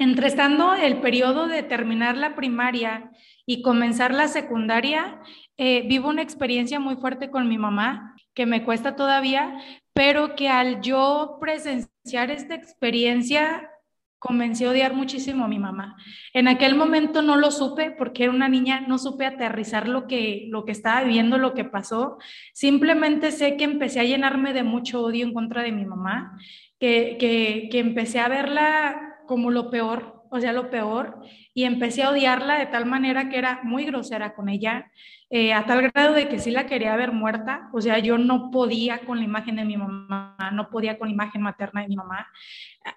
entre 0.00 0.28
estando 0.28 0.72
el 0.72 1.02
periodo 1.02 1.46
de 1.46 1.62
terminar 1.62 2.16
la 2.16 2.34
primaria 2.34 3.10
y 3.44 3.60
comenzar 3.60 4.14
la 4.14 4.28
secundaria, 4.28 5.20
eh, 5.58 5.86
vivo 5.86 6.08
una 6.08 6.22
experiencia 6.22 6.80
muy 6.80 6.96
fuerte 6.96 7.30
con 7.30 7.50
mi 7.50 7.58
mamá, 7.58 8.16
que 8.32 8.46
me 8.46 8.64
cuesta 8.64 8.96
todavía, 8.96 9.58
pero 9.92 10.36
que 10.36 10.48
al 10.48 10.80
yo 10.80 11.36
presenciar 11.38 12.30
esta 12.30 12.54
experiencia 12.54 13.68
comencé 14.18 14.64
a 14.64 14.70
odiar 14.70 14.94
muchísimo 14.94 15.44
a 15.44 15.48
mi 15.48 15.58
mamá. 15.58 15.98
En 16.32 16.48
aquel 16.48 16.76
momento 16.76 17.20
no 17.20 17.36
lo 17.36 17.50
supe 17.50 17.90
porque 17.90 18.22
era 18.22 18.32
una 18.32 18.48
niña, 18.48 18.80
no 18.80 18.96
supe 18.96 19.26
aterrizar 19.26 19.86
lo 19.86 20.06
que, 20.06 20.46
lo 20.48 20.64
que 20.64 20.72
estaba 20.72 21.02
viviendo, 21.02 21.36
lo 21.36 21.52
que 21.52 21.64
pasó. 21.64 22.16
Simplemente 22.54 23.32
sé 23.32 23.58
que 23.58 23.64
empecé 23.64 24.00
a 24.00 24.04
llenarme 24.04 24.54
de 24.54 24.62
mucho 24.62 25.02
odio 25.02 25.26
en 25.26 25.34
contra 25.34 25.62
de 25.62 25.72
mi 25.72 25.84
mamá, 25.84 26.38
que, 26.78 27.18
que, 27.20 27.68
que 27.70 27.80
empecé 27.80 28.20
a 28.20 28.28
verla 28.28 29.09
como 29.30 29.52
lo 29.52 29.70
peor, 29.70 30.24
o 30.28 30.40
sea, 30.40 30.52
lo 30.52 30.70
peor, 30.70 31.22
y 31.54 31.62
empecé 31.62 32.02
a 32.02 32.10
odiarla 32.10 32.58
de 32.58 32.66
tal 32.66 32.84
manera 32.84 33.28
que 33.28 33.38
era 33.38 33.60
muy 33.62 33.84
grosera 33.84 34.34
con 34.34 34.48
ella, 34.48 34.90
eh, 35.30 35.52
a 35.52 35.66
tal 35.66 35.82
grado 35.82 36.14
de 36.14 36.28
que 36.28 36.40
sí 36.40 36.50
la 36.50 36.66
quería 36.66 36.96
ver 36.96 37.12
muerta, 37.12 37.68
o 37.72 37.80
sea, 37.80 38.00
yo 38.00 38.18
no 38.18 38.50
podía 38.50 38.98
con 39.06 39.18
la 39.18 39.24
imagen 39.24 39.54
de 39.54 39.64
mi 39.64 39.76
mamá, 39.76 40.36
no 40.52 40.68
podía 40.68 40.98
con 40.98 41.06
la 41.06 41.14
imagen 41.14 41.42
materna 41.42 41.82
de 41.82 41.86
mi 41.86 41.94
mamá, 41.94 42.26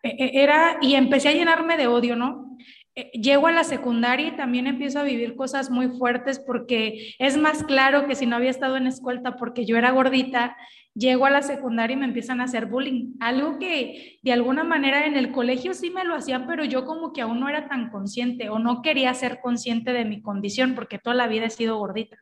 e, 0.01 0.09
e, 0.09 0.41
era, 0.41 0.79
y 0.81 0.95
empecé 0.95 1.29
a 1.29 1.33
llenarme 1.33 1.77
de 1.77 1.85
odio, 1.85 2.15
¿no? 2.15 2.57
Eh, 2.95 3.09
llego 3.13 3.47
a 3.47 3.51
la 3.51 3.63
secundaria 3.63 4.27
y 4.27 4.35
también 4.35 4.67
empiezo 4.67 5.00
a 5.00 5.03
vivir 5.03 5.35
cosas 5.35 5.71
muy 5.71 5.89
fuertes 5.89 6.39
porque 6.39 7.15
es 7.17 7.38
más 7.38 7.63
claro 7.63 8.05
que 8.05 8.15
si 8.15 8.27
no 8.27 8.35
había 8.35 8.51
estado 8.51 8.77
en 8.77 8.85
escolta 8.85 9.35
porque 9.35 9.65
yo 9.65 9.77
era 9.77 9.91
gordita, 9.91 10.55
llego 10.93 11.25
a 11.25 11.31
la 11.31 11.41
secundaria 11.41 11.95
y 11.95 12.00
me 12.00 12.05
empiezan 12.05 12.39
a 12.39 12.43
hacer 12.43 12.67
bullying, 12.67 13.13
algo 13.19 13.57
que 13.57 14.19
de 14.21 14.31
alguna 14.31 14.63
manera 14.63 15.07
en 15.07 15.15
el 15.15 15.31
colegio 15.31 15.73
sí 15.73 15.89
me 15.89 16.03
lo 16.03 16.13
hacían, 16.13 16.45
pero 16.45 16.65
yo 16.65 16.85
como 16.85 17.13
que 17.13 17.21
aún 17.21 17.39
no 17.39 17.50
era 17.50 17.67
tan 17.67 17.89
consciente 17.89 18.50
o 18.50 18.59
no 18.59 18.83
quería 18.83 19.12
ser 19.15 19.39
consciente 19.41 19.91
de 19.91 20.05
mi 20.05 20.21
condición 20.21 20.75
porque 20.75 21.00
toda 21.00 21.15
la 21.15 21.27
vida 21.27 21.45
he 21.45 21.50
sido 21.50 21.79
gordita. 21.79 22.17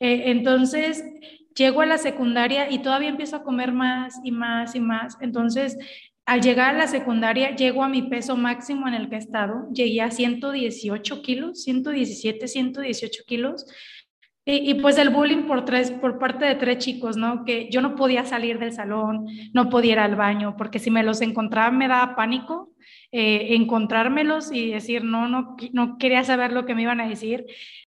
Eh, 0.00 0.30
entonces, 0.30 1.04
llego 1.54 1.80
a 1.80 1.86
la 1.86 1.98
secundaria 1.98 2.70
y 2.70 2.80
todavía 2.80 3.08
empiezo 3.08 3.36
a 3.36 3.42
comer 3.42 3.72
más 3.72 4.20
y 4.24 4.30
más 4.30 4.74
y 4.74 4.80
más. 4.80 5.16
Entonces, 5.20 5.76
al 6.28 6.42
llegar 6.42 6.74
a 6.74 6.78
la 6.78 6.86
secundaria, 6.86 7.56
llego 7.56 7.82
a 7.82 7.88
mi 7.88 8.02
peso 8.02 8.36
máximo 8.36 8.86
en 8.86 8.92
el 8.92 9.08
que 9.08 9.14
he 9.14 9.18
estado. 9.18 9.66
Llegué 9.72 10.02
a 10.02 10.10
118 10.10 11.22
kilos, 11.22 11.62
117, 11.62 12.46
118 12.46 13.22
kilos. 13.26 13.64
Y, 14.44 14.74
pues 14.74 14.98
el 14.98 15.08
bullying 15.08 15.46
por, 15.46 15.64
tres, 15.64 15.90
por 15.90 16.18
parte 16.18 16.44
de 16.44 16.54
tres 16.54 16.78
chicos, 16.78 17.16
¿no? 17.16 17.46
Que 17.46 17.70
yo 17.70 17.80
no 17.80 17.96
podía 17.96 18.26
salir 18.26 18.58
del 18.58 18.74
salón, 18.74 19.26
no 19.54 19.70
podía 19.70 19.92
ir 19.92 19.98
al 20.00 20.16
baño, 20.16 20.54
porque 20.58 20.78
si 20.78 20.90
me 20.90 21.02
los 21.02 21.22
encontraba 21.22 21.70
me 21.70 21.88
daba 21.88 22.14
pánico 22.14 22.74
eh, 23.10 23.54
encontrármelos 23.54 24.52
y 24.52 24.70
decir, 24.70 25.04
no, 25.04 25.28
no, 25.28 25.56
no 25.72 25.96
quería 25.96 26.24
saber 26.24 26.52
lo 26.52 26.66
que 26.66 26.74
me 26.74 26.82
iban 26.82 27.00
a 27.00 27.08
decir. 27.08 27.46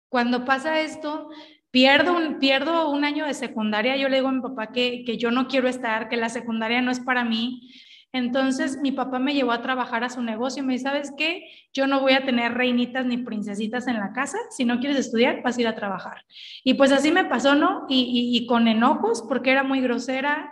Cuando 0.09 0.45
pasa 0.45 0.81
esto, 0.81 1.29
pierdo 1.69 2.17
un, 2.17 2.39
pierdo 2.39 2.89
un 2.89 3.05
año 3.05 3.27
de 3.27 3.35
secundaria, 3.35 3.97
yo 3.97 4.09
le 4.09 4.17
digo 4.17 4.29
a 4.29 4.31
mi 4.31 4.41
papá 4.41 4.71
que, 4.71 5.03
que 5.05 5.17
yo 5.17 5.29
no 5.29 5.47
quiero 5.47 5.67
estar, 5.67 6.09
que 6.09 6.17
la 6.17 6.29
secundaria 6.29 6.81
no 6.81 6.89
es 6.89 6.99
para 6.99 7.23
mí, 7.23 7.69
entonces 8.13 8.77
mi 8.81 8.91
papá 8.91 9.19
me 9.19 9.33
llevó 9.33 9.53
a 9.53 9.61
trabajar 9.61 10.03
a 10.03 10.09
su 10.09 10.21
negocio 10.21 10.61
y 10.61 10.65
me 10.65 10.73
dice, 10.73 10.83
¿sabes 10.83 11.13
qué? 11.17 11.45
Yo 11.73 11.87
no 11.87 12.01
voy 12.01 12.13
a 12.13 12.25
tener 12.25 12.53
reinitas 12.53 13.05
ni 13.05 13.17
princesitas 13.17 13.87
en 13.87 13.99
la 13.99 14.11
casa. 14.11 14.37
Si 14.49 14.65
no 14.65 14.79
quieres 14.79 14.97
estudiar, 14.99 15.41
vas 15.43 15.57
a 15.57 15.61
ir 15.61 15.67
a 15.67 15.75
trabajar. 15.75 16.25
Y 16.63 16.73
pues 16.73 16.91
así 16.91 17.11
me 17.11 17.25
pasó, 17.25 17.55
¿no? 17.55 17.85
Y, 17.87 18.35
y, 18.35 18.45
con 18.47 18.67
enojos, 18.67 19.23
porque 19.27 19.51
era 19.51 19.63
muy 19.63 19.79
grosera, 19.79 20.51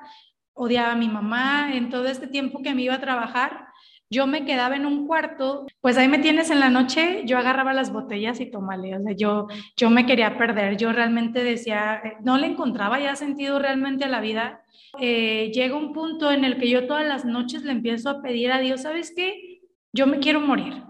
odiaba 0.53 0.93
a 0.93 0.95
mi 0.95 1.09
mamá. 1.09 1.75
En 1.75 1.89
todo 1.89 2.07
este 2.07 2.27
tiempo 2.27 2.61
que 2.61 2.73
me 2.73 2.83
iba 2.83 2.95
a 2.95 3.01
trabajar, 3.01 3.68
yo 4.09 4.27
me 4.27 4.45
quedaba 4.45 4.75
en 4.75 4.85
un 4.85 5.07
cuarto, 5.07 5.65
pues 5.81 5.97
ahí 5.97 6.07
me 6.07 6.19
tienes 6.19 6.49
en 6.49 6.59
la 6.59 6.69
noche, 6.69 7.23
yo 7.25 7.37
agarraba 7.37 7.73
las 7.73 7.91
botellas 7.91 8.39
y 8.39 8.49
tomale, 8.49 8.95
o 8.95 9.01
sea, 9.01 9.13
yo, 9.13 9.47
yo 9.77 9.89
me 9.89 10.05
quería 10.05 10.37
perder, 10.37 10.77
yo 10.77 10.91
realmente 10.91 11.43
decía, 11.43 12.01
eh, 12.03 12.13
no 12.23 12.37
le 12.37 12.47
encontraba 12.47 12.99
ya 12.99 13.15
sentido 13.15 13.59
realmente 13.59 14.05
a 14.05 14.09
la 14.09 14.21
vida 14.21 14.63
eh, 14.97 15.51
llega 15.53 15.75
un 15.75 15.93
punto 15.93 16.31
en 16.31 16.43
el 16.43 16.57
que 16.57 16.69
yo 16.69 16.87
todas 16.87 17.05
las 17.05 17.25
noches 17.25 17.63
le 17.63 17.71
empiezo 17.71 18.09
a 18.09 18.21
pedir 18.21 18.51
a 18.51 18.59
Dios, 18.59 18.81
¿sabes 18.81 19.13
qué? 19.15 19.61
Yo 19.93 20.07
me 20.07 20.19
quiero 20.19 20.41
morir. 20.41 20.83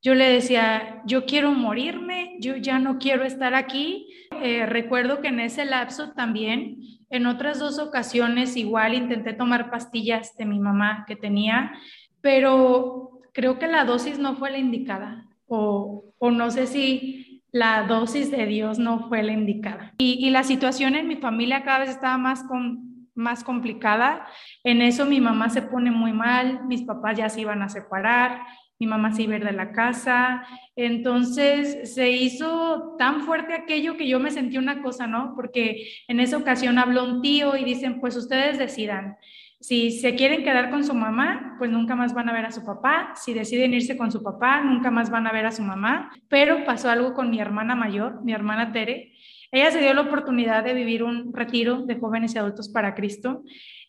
Yo 0.00 0.14
le 0.14 0.24
decía, 0.28 1.02
yo 1.06 1.26
quiero 1.26 1.52
morirme, 1.52 2.36
yo 2.40 2.56
ya 2.56 2.78
no 2.78 2.98
quiero 2.98 3.24
estar 3.24 3.54
aquí. 3.54 4.08
Eh, 4.42 4.66
recuerdo 4.66 5.20
que 5.20 5.28
en 5.28 5.40
ese 5.40 5.64
lapso 5.64 6.12
también, 6.12 6.78
en 7.08 7.26
otras 7.26 7.60
dos 7.60 7.78
ocasiones 7.78 8.56
igual 8.56 8.94
intenté 8.94 9.32
tomar 9.32 9.70
pastillas 9.70 10.36
de 10.36 10.44
mi 10.44 10.58
mamá 10.58 11.04
que 11.06 11.14
tenía, 11.14 11.72
pero 12.22 13.20
creo 13.34 13.58
que 13.58 13.66
la 13.66 13.84
dosis 13.84 14.18
no 14.18 14.36
fue 14.36 14.50
la 14.50 14.58
indicada 14.58 15.26
o, 15.46 16.04
o 16.18 16.30
no 16.30 16.50
sé 16.50 16.66
si 16.66 17.42
la 17.52 17.82
dosis 17.82 18.30
de 18.30 18.46
Dios 18.46 18.78
no 18.78 19.08
fue 19.08 19.22
la 19.22 19.32
indicada. 19.32 19.92
Y, 19.98 20.26
y 20.26 20.30
la 20.30 20.42
situación 20.42 20.94
en 20.94 21.06
mi 21.06 21.16
familia 21.16 21.64
cada 21.64 21.80
vez 21.80 21.90
estaba 21.90 22.16
más 22.16 22.42
con, 22.44 23.08
más 23.14 23.44
complicada. 23.44 24.26
En 24.64 24.80
eso 24.80 25.04
mi 25.04 25.20
mamá 25.20 25.50
se 25.50 25.62
pone 25.62 25.90
muy 25.90 26.12
mal, 26.12 26.64
mis 26.66 26.82
papás 26.82 27.18
ya 27.18 27.28
se 27.28 27.42
iban 27.42 27.60
a 27.60 27.68
separar, 27.68 28.42
mi 28.78 28.86
mamá 28.86 29.12
se 29.12 29.22
iba 29.22 29.38
de 29.38 29.52
la 29.52 29.72
casa. 29.72 30.44
Entonces 30.76 31.94
se 31.94 32.10
hizo 32.10 32.96
tan 32.98 33.22
fuerte 33.22 33.54
aquello 33.54 33.96
que 33.96 34.08
yo 34.08 34.18
me 34.18 34.30
sentí 34.30 34.56
una 34.56 34.82
cosa, 34.82 35.06
¿no? 35.06 35.34
Porque 35.36 35.88
en 36.08 36.20
esa 36.20 36.38
ocasión 36.38 36.78
habló 36.78 37.04
un 37.04 37.22
tío 37.22 37.56
y 37.56 37.64
dicen, 37.64 38.00
pues 38.00 38.16
ustedes 38.16 38.58
decidan. 38.58 39.18
Si 39.62 39.92
se 39.92 40.14
quieren 40.16 40.42
quedar 40.42 40.70
con 40.70 40.84
su 40.84 40.92
mamá, 40.92 41.54
pues 41.56 41.70
nunca 41.70 41.94
más 41.94 42.12
van 42.12 42.28
a 42.28 42.32
ver 42.32 42.44
a 42.44 42.50
su 42.50 42.64
papá. 42.64 43.14
Si 43.14 43.32
deciden 43.32 43.72
irse 43.72 43.96
con 43.96 44.10
su 44.10 44.22
papá, 44.22 44.60
nunca 44.60 44.90
más 44.90 45.08
van 45.08 45.26
a 45.26 45.32
ver 45.32 45.46
a 45.46 45.52
su 45.52 45.62
mamá. 45.62 46.10
Pero 46.28 46.64
pasó 46.64 46.90
algo 46.90 47.14
con 47.14 47.30
mi 47.30 47.38
hermana 47.38 47.74
mayor, 47.74 48.22
mi 48.24 48.32
hermana 48.32 48.72
Tere, 48.72 49.12
ella 49.52 49.70
se 49.70 49.80
dio 49.80 49.92
la 49.92 50.00
oportunidad 50.00 50.64
de 50.64 50.72
vivir 50.72 51.02
un 51.02 51.32
retiro 51.32 51.82
de 51.82 51.96
jóvenes 51.96 52.34
y 52.34 52.38
adultos 52.38 52.70
para 52.70 52.94
Cristo 52.94 53.44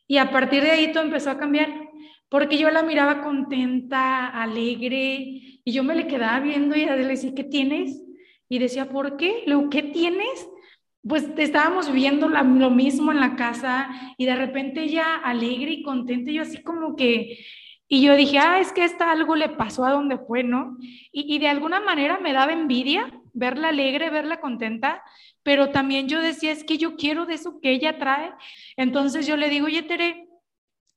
y 0.07 0.17
a 0.17 0.29
partir 0.29 0.61
de 0.61 0.71
ahí 0.71 0.91
todo 0.91 1.03
empezó 1.03 1.31
a 1.31 1.37
cambiar 1.37 1.69
porque 2.27 2.57
yo 2.57 2.69
la 2.69 2.83
miraba 2.83 3.21
contenta, 3.21 4.27
alegre 4.27 5.39
y 5.63 5.71
yo 5.71 5.83
me 5.83 5.95
le 5.95 6.07
quedaba 6.07 6.41
viendo 6.41 6.75
y 6.75 6.85
le 6.85 7.05
decía, 7.05 7.33
¿qué 7.33 7.45
tienes? 7.45 8.03
Y 8.49 8.59
decía, 8.59 8.89
¿por 8.89 9.15
qué? 9.15 9.43
Luego, 9.47 9.69
¿qué 9.69 9.83
tienes? 9.83 10.49
Pues 11.07 11.27
estábamos 11.37 11.91
viendo 11.91 12.29
lo 12.29 12.69
mismo 12.69 13.11
en 13.11 13.19
la 13.19 13.35
casa 13.35 13.89
y 14.17 14.25
de 14.25 14.35
repente 14.35 14.83
ella 14.83 15.17
alegre 15.17 15.71
y 15.71 15.83
contenta, 15.83 16.31
yo 16.31 16.43
así 16.43 16.63
como 16.63 16.95
que, 16.95 17.39
y 17.89 18.01
yo 18.01 18.15
dije, 18.15 18.39
ah, 18.39 18.59
es 18.59 18.71
que 18.71 18.85
esta 18.85 19.11
algo 19.11 19.35
le 19.35 19.49
pasó 19.49 19.83
a 19.83 19.91
donde 19.91 20.17
fue, 20.17 20.43
¿no? 20.43 20.77
Y, 21.11 21.35
y 21.35 21.39
de 21.39 21.49
alguna 21.49 21.81
manera 21.81 22.19
me 22.19 22.31
daba 22.31 22.53
envidia 22.53 23.11
verla 23.33 23.69
alegre, 23.69 24.09
verla 24.09 24.39
contenta, 24.39 25.03
pero 25.41 25.71
también 25.71 26.07
yo 26.07 26.21
decía, 26.21 26.51
es 26.51 26.63
que 26.63 26.77
yo 26.77 26.95
quiero 26.95 27.25
de 27.25 27.33
eso 27.33 27.59
que 27.59 27.71
ella 27.71 27.97
trae. 27.97 28.31
Entonces 28.77 29.27
yo 29.27 29.35
le 29.35 29.49
digo, 29.49 29.65
oye, 29.65 29.83
Tere, 29.83 30.27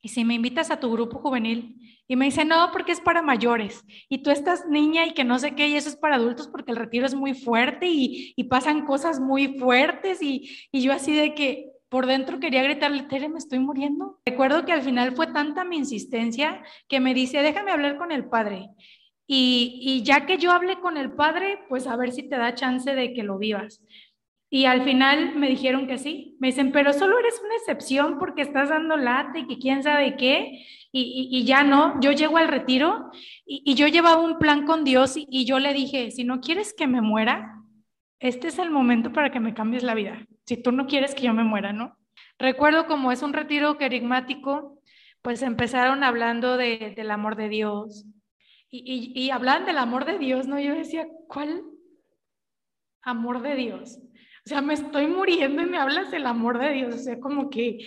¿y 0.07 0.09
si 0.09 0.23
me 0.23 0.35
invitas 0.35 0.71
a 0.71 0.79
tu 0.79 0.89
grupo 0.89 1.19
juvenil? 1.19 1.75
Y 2.07 2.15
me 2.15 2.23
dice, 2.23 2.45
no, 2.45 2.69
porque 2.71 2.93
es 2.93 3.01
para 3.01 3.21
mayores. 3.21 3.83
Y 4.07 4.19
tú 4.19 4.31
estás 4.31 4.65
niña 4.69 5.05
y 5.05 5.13
que 5.13 5.25
no 5.25 5.37
sé 5.37 5.53
qué, 5.53 5.67
y 5.67 5.75
eso 5.75 5.89
es 5.89 5.97
para 5.97 6.15
adultos 6.15 6.47
porque 6.47 6.71
el 6.71 6.77
retiro 6.77 7.05
es 7.05 7.13
muy 7.13 7.33
fuerte 7.33 7.87
y, 7.87 8.33
y 8.37 8.45
pasan 8.45 8.85
cosas 8.85 9.19
muy 9.19 9.59
fuertes. 9.59 10.21
Y, 10.21 10.49
y 10.71 10.81
yo 10.81 10.93
así 10.93 11.13
de 11.13 11.35
que 11.35 11.73
por 11.89 12.05
dentro 12.05 12.39
quería 12.39 12.63
gritarle, 12.63 13.03
Tere, 13.03 13.27
me 13.27 13.37
estoy 13.37 13.59
muriendo. 13.59 14.21
Recuerdo 14.25 14.63
que 14.63 14.71
al 14.71 14.81
final 14.81 15.13
fue 15.13 15.27
tanta 15.27 15.65
mi 15.65 15.75
insistencia 15.75 16.63
que 16.87 17.01
me 17.01 17.13
dice, 17.13 17.41
déjame 17.41 17.71
hablar 17.71 17.97
con 17.97 18.13
el 18.13 18.29
padre. 18.29 18.69
Y, 19.27 19.81
y 19.81 20.03
ya 20.03 20.25
que 20.25 20.37
yo 20.37 20.53
hablé 20.53 20.79
con 20.79 20.95
el 20.95 21.11
padre, 21.11 21.59
pues 21.67 21.85
a 21.85 21.97
ver 21.97 22.13
si 22.13 22.29
te 22.29 22.37
da 22.37 22.55
chance 22.55 22.95
de 22.95 23.13
que 23.13 23.23
lo 23.23 23.37
vivas. 23.37 23.81
Y 24.49 24.65
al 24.65 24.83
final 24.83 25.35
me 25.35 25.49
dijeron 25.49 25.87
que 25.87 25.97
sí. 25.97 26.37
Me 26.39 26.47
dicen, 26.47 26.71
pero 26.71 26.93
solo 26.93 27.19
eres 27.19 27.41
una 27.43 27.55
excepción 27.55 28.17
porque 28.17 28.41
estás 28.41 28.69
dando 28.69 28.95
lata 28.95 29.39
y 29.39 29.47
que 29.47 29.59
quién 29.59 29.83
sabe 29.83 30.15
qué. 30.15 30.65
Y, 30.91 31.29
y, 31.31 31.43
ya 31.43 31.63
no, 31.63 31.99
yo 31.99 32.11
llego 32.11 32.37
al 32.37 32.47
retiro 32.47 33.11
y, 33.45 33.61
y, 33.65 33.75
yo 33.75 33.87
llevaba 33.87 34.21
un 34.21 34.39
plan 34.39 34.65
con 34.65 34.83
Dios 34.83 35.15
y, 35.17 35.45
yo 35.45 35.59
le 35.59 35.73
dije, 35.73 36.11
si 36.11 36.23
no 36.23 36.39
quieres 36.39 36.73
que 36.73 36.87
me 36.87 37.01
muera, 37.01 37.61
este 38.19 38.47
es 38.47 38.57
el 38.57 38.71
momento 38.71 39.11
para 39.11 39.29
que 39.29 39.39
me 39.39 39.53
cambies 39.53 39.83
la 39.83 39.93
vida. 39.93 40.25
Si 40.45 40.57
tú 40.57 40.71
no 40.71 40.87
quieres 40.87 41.13
que 41.13 41.23
yo 41.23 41.33
me 41.33 41.43
muera, 41.43 41.73
¿no? 41.73 41.97
Recuerdo 42.39 42.87
como 42.87 43.11
es 43.11 43.21
un 43.21 43.33
retiro 43.33 43.77
querigmático, 43.77 44.81
pues 45.21 45.41
empezaron 45.41 46.03
hablando 46.03 46.57
de, 46.57 46.93
del 46.95 47.11
amor 47.11 47.35
de 47.35 47.49
Dios. 47.49 48.05
Y, 48.69 49.11
y, 49.13 49.29
hablan 49.29 49.65
del 49.65 49.77
amor 49.77 50.05
de 50.05 50.17
Dios, 50.17 50.47
¿no? 50.47 50.59
Yo 50.59 50.73
decía, 50.73 51.07
¿cuál 51.27 51.63
amor 53.01 53.41
de 53.41 53.55
Dios? 53.55 53.99
O 54.47 54.49
sea, 54.49 54.61
me 54.61 54.75
estoy 54.75 55.07
muriendo 55.07 55.61
y 55.61 55.65
me 55.65 55.77
hablas 55.77 56.09
del 56.09 56.25
amor 56.25 56.57
de 56.57 56.71
Dios. 56.71 56.95
O 56.95 56.97
sea, 56.99 57.19
como 57.19 57.49
que 57.49 57.79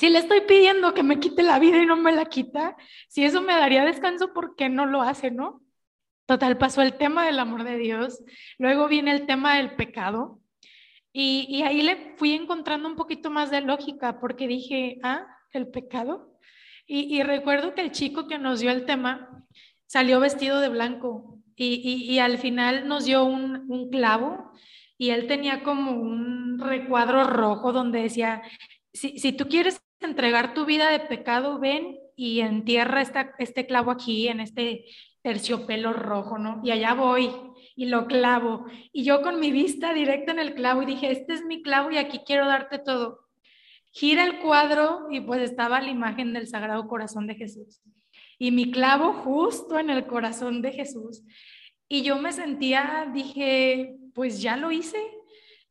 si 0.00 0.08
le 0.08 0.18
estoy 0.18 0.40
pidiendo 0.40 0.94
que 0.94 1.02
me 1.02 1.20
quite 1.20 1.42
la 1.42 1.58
vida 1.58 1.82
y 1.82 1.84
no 1.84 1.98
me 1.98 2.12
la 2.12 2.24
quita, 2.24 2.78
si 3.08 3.24
eso 3.26 3.42
me 3.42 3.52
daría 3.52 3.84
descanso, 3.84 4.32
¿por 4.32 4.56
qué 4.56 4.70
no 4.70 4.86
lo 4.86 5.02
hace, 5.02 5.30
no? 5.30 5.60
Total, 6.24 6.56
pasó 6.56 6.80
el 6.80 6.96
tema 6.96 7.26
del 7.26 7.38
amor 7.38 7.64
de 7.64 7.76
Dios, 7.76 8.24
luego 8.56 8.88
viene 8.88 9.10
el 9.10 9.26
tema 9.26 9.58
del 9.58 9.76
pecado, 9.76 10.40
y, 11.12 11.44
y, 11.50 11.62
ahí 11.62 11.82
le 11.82 12.16
fui 12.16 12.32
encontrando 12.32 12.88
un 12.88 12.96
poquito 12.96 13.30
más 13.30 13.50
de 13.50 13.60
lógica, 13.60 14.18
porque 14.20 14.48
dije, 14.48 14.98
ah, 15.02 15.26
el 15.52 15.68
pecado. 15.68 16.38
Y, 16.86 17.14
y 17.14 17.22
recuerdo 17.22 17.74
que 17.74 17.82
el 17.82 17.92
chico 17.92 18.28
que 18.28 18.38
nos 18.38 18.60
dio 18.60 18.70
el 18.70 18.86
tema 18.86 19.44
salió 19.84 20.20
vestido 20.20 20.60
de 20.60 20.70
blanco 20.70 21.38
y, 21.54 22.06
y 22.10 22.18
al 22.18 22.38
final 22.38 22.88
nos 22.88 23.04
dio 23.04 23.24
un, 23.24 23.70
un 23.70 23.90
clavo 23.90 24.54
y 25.04 25.10
él 25.10 25.26
tenía 25.26 25.62
como 25.62 25.92
un 25.92 26.58
recuadro 26.58 27.24
rojo 27.24 27.74
donde 27.74 28.00
decía, 28.00 28.40
si, 28.90 29.18
si 29.18 29.32
tú 29.32 29.48
quieres 29.48 29.82
entregar 30.00 30.54
tu 30.54 30.64
vida 30.64 30.90
de 30.90 31.00
pecado, 31.00 31.58
ven 31.58 31.98
y 32.16 32.40
entierra 32.40 33.02
esta, 33.02 33.34
este 33.38 33.66
clavo 33.66 33.90
aquí, 33.90 34.28
en 34.28 34.40
este 34.40 34.86
terciopelo 35.20 35.92
rojo, 35.92 36.38
¿no? 36.38 36.62
Y 36.64 36.70
allá 36.70 36.94
voy 36.94 37.30
y 37.76 37.84
lo 37.84 38.06
clavo. 38.06 38.64
Y 38.92 39.04
yo 39.04 39.20
con 39.20 39.40
mi 39.40 39.52
vista 39.52 39.92
directa 39.92 40.32
en 40.32 40.38
el 40.38 40.54
clavo 40.54 40.82
y 40.82 40.86
dije, 40.86 41.10
este 41.10 41.34
es 41.34 41.44
mi 41.44 41.62
clavo 41.62 41.90
y 41.90 41.98
aquí 41.98 42.20
quiero 42.24 42.46
darte 42.46 42.78
todo. 42.78 43.26
Gira 43.90 44.24
el 44.24 44.38
cuadro 44.38 45.08
y 45.10 45.20
pues 45.20 45.42
estaba 45.42 45.82
la 45.82 45.90
imagen 45.90 46.32
del 46.32 46.46
Sagrado 46.46 46.88
Corazón 46.88 47.26
de 47.26 47.34
Jesús. 47.34 47.82
Y 48.38 48.52
mi 48.52 48.70
clavo 48.70 49.12
justo 49.12 49.78
en 49.78 49.90
el 49.90 50.06
corazón 50.06 50.62
de 50.62 50.72
Jesús. 50.72 51.22
Y 51.88 52.00
yo 52.00 52.18
me 52.18 52.32
sentía, 52.32 53.10
dije, 53.12 53.98
pues 54.14 54.40
ya 54.40 54.56
lo 54.56 54.70
hice. 54.72 54.98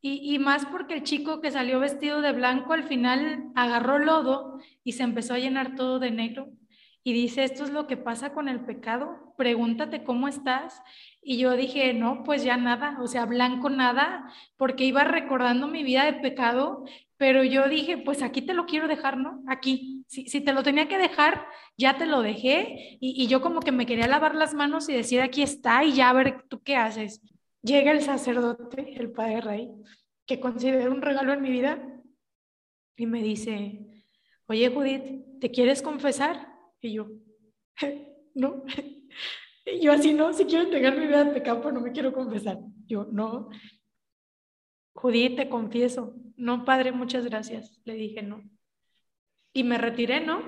Y, 0.06 0.38
más 0.38 0.66
porque 0.66 0.92
el 0.92 1.02
chico 1.02 1.40
que 1.40 1.50
salió 1.50 1.80
vestido 1.80 2.20
de 2.20 2.32
blanco 2.32 2.74
al 2.74 2.84
final 2.84 3.50
agarró 3.54 3.98
lodo 3.98 4.58
y 4.84 4.92
se 4.92 5.02
empezó 5.02 5.32
a 5.32 5.38
llenar 5.38 5.76
todo 5.76 5.98
de 5.98 6.10
negro. 6.10 6.50
Y 7.02 7.14
dice, 7.14 7.42
esto 7.42 7.64
es 7.64 7.70
lo 7.70 7.86
que 7.86 7.96
pasa 7.96 8.34
con 8.34 8.50
el 8.50 8.60
pecado, 8.66 9.32
pregúntate 9.38 10.04
cómo 10.04 10.28
estás. 10.28 10.82
Y 11.22 11.38
yo 11.38 11.56
dije, 11.56 11.94
no, 11.94 12.22
pues 12.22 12.44
ya 12.44 12.58
nada, 12.58 12.98
o 13.00 13.06
sea, 13.06 13.24
blanco 13.24 13.70
nada, 13.70 14.30
porque 14.58 14.84
iba 14.84 15.04
recordando 15.04 15.68
mi 15.68 15.82
vida 15.82 16.04
de 16.04 16.20
pecado, 16.20 16.84
pero 17.16 17.42
yo 17.42 17.66
dije, 17.70 17.96
pues 17.96 18.22
aquí 18.22 18.42
te 18.42 18.52
lo 18.52 18.66
quiero 18.66 18.88
dejar, 18.88 19.16
¿no? 19.16 19.42
Aquí, 19.46 20.04
si, 20.06 20.26
si 20.28 20.42
te 20.42 20.52
lo 20.52 20.62
tenía 20.62 20.86
que 20.86 20.98
dejar, 20.98 21.46
ya 21.78 21.96
te 21.96 22.04
lo 22.04 22.20
dejé. 22.20 22.98
Y, 23.00 23.22
y 23.22 23.26
yo 23.26 23.40
como 23.40 23.60
que 23.60 23.72
me 23.72 23.86
quería 23.86 24.06
lavar 24.06 24.34
las 24.34 24.52
manos 24.52 24.86
y 24.90 24.92
decir, 24.92 25.22
aquí 25.22 25.42
está 25.42 25.82
y 25.82 25.94
ya 25.94 26.10
a 26.10 26.12
ver 26.12 26.44
tú 26.50 26.62
qué 26.62 26.76
haces. 26.76 27.22
Llega 27.64 27.92
el 27.92 28.02
sacerdote, 28.02 28.94
el 28.94 29.10
padre 29.10 29.40
rey, 29.40 29.72
que 30.26 30.38
considero 30.38 30.92
un 30.92 31.00
regalo 31.00 31.32
en 31.32 31.40
mi 31.40 31.50
vida, 31.50 32.02
y 32.96 33.06
me 33.06 33.22
dice, 33.22 34.04
oye 34.46 34.68
Judith, 34.68 35.40
¿te 35.40 35.50
quieres 35.50 35.80
confesar? 35.80 36.52
Y 36.80 36.92
yo, 36.92 37.08
no. 38.34 38.64
Y 39.64 39.80
yo 39.80 39.92
así, 39.92 40.12
no, 40.12 40.32
si 40.34 40.44
quiero 40.44 40.64
entregar 40.64 40.98
mi 40.98 41.06
vida 41.06 41.24
de 41.24 41.32
pecado, 41.32 41.60
pero 41.62 41.72
no 41.72 41.80
me 41.80 41.92
quiero 41.92 42.12
confesar. 42.12 42.58
Yo, 42.86 43.08
no. 43.10 43.48
Judith, 44.94 45.36
te 45.36 45.48
confieso. 45.48 46.14
No, 46.36 46.64
padre, 46.64 46.92
muchas 46.92 47.24
gracias. 47.24 47.80
Le 47.84 47.94
dije 47.94 48.22
no. 48.22 48.42
Y 49.52 49.64
me 49.64 49.78
retiré, 49.78 50.20
¿no? 50.20 50.42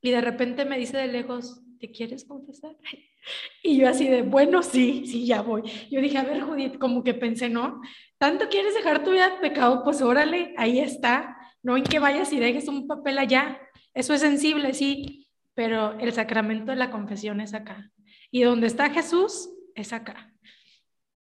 Y 0.00 0.12
de 0.12 0.20
repente 0.20 0.64
me 0.64 0.78
dice 0.78 0.96
de 0.96 1.08
lejos, 1.08 1.60
¿te 1.80 1.90
quieres 1.90 2.24
confesar? 2.24 2.76
Y 3.62 3.78
yo 3.78 3.88
así 3.88 4.08
de, 4.08 4.22
bueno, 4.22 4.62
sí, 4.62 5.04
sí, 5.06 5.26
ya 5.26 5.42
voy. 5.42 5.62
Yo 5.90 6.00
dije, 6.00 6.18
a 6.18 6.24
ver, 6.24 6.42
Judith, 6.42 6.78
como 6.78 7.02
que 7.02 7.14
pensé, 7.14 7.48
¿no? 7.48 7.80
¿Tanto 8.18 8.48
quieres 8.48 8.74
dejar 8.74 9.02
tu 9.02 9.10
vida 9.10 9.30
de 9.30 9.36
pecado? 9.36 9.82
Pues 9.84 10.00
órale, 10.02 10.54
ahí 10.56 10.78
está. 10.78 11.36
No 11.62 11.76
en 11.76 11.84
que 11.84 11.98
vayas 11.98 12.32
y 12.32 12.38
dejes 12.38 12.68
un 12.68 12.86
papel 12.86 13.18
allá. 13.18 13.60
Eso 13.92 14.14
es 14.14 14.20
sensible, 14.20 14.72
sí, 14.74 15.28
pero 15.54 15.98
el 15.98 16.12
sacramento 16.12 16.70
de 16.70 16.76
la 16.76 16.90
confesión 16.90 17.40
es 17.40 17.54
acá. 17.54 17.90
Y 18.30 18.42
donde 18.42 18.66
está 18.66 18.90
Jesús, 18.90 19.50
es 19.74 19.92
acá. 19.92 20.32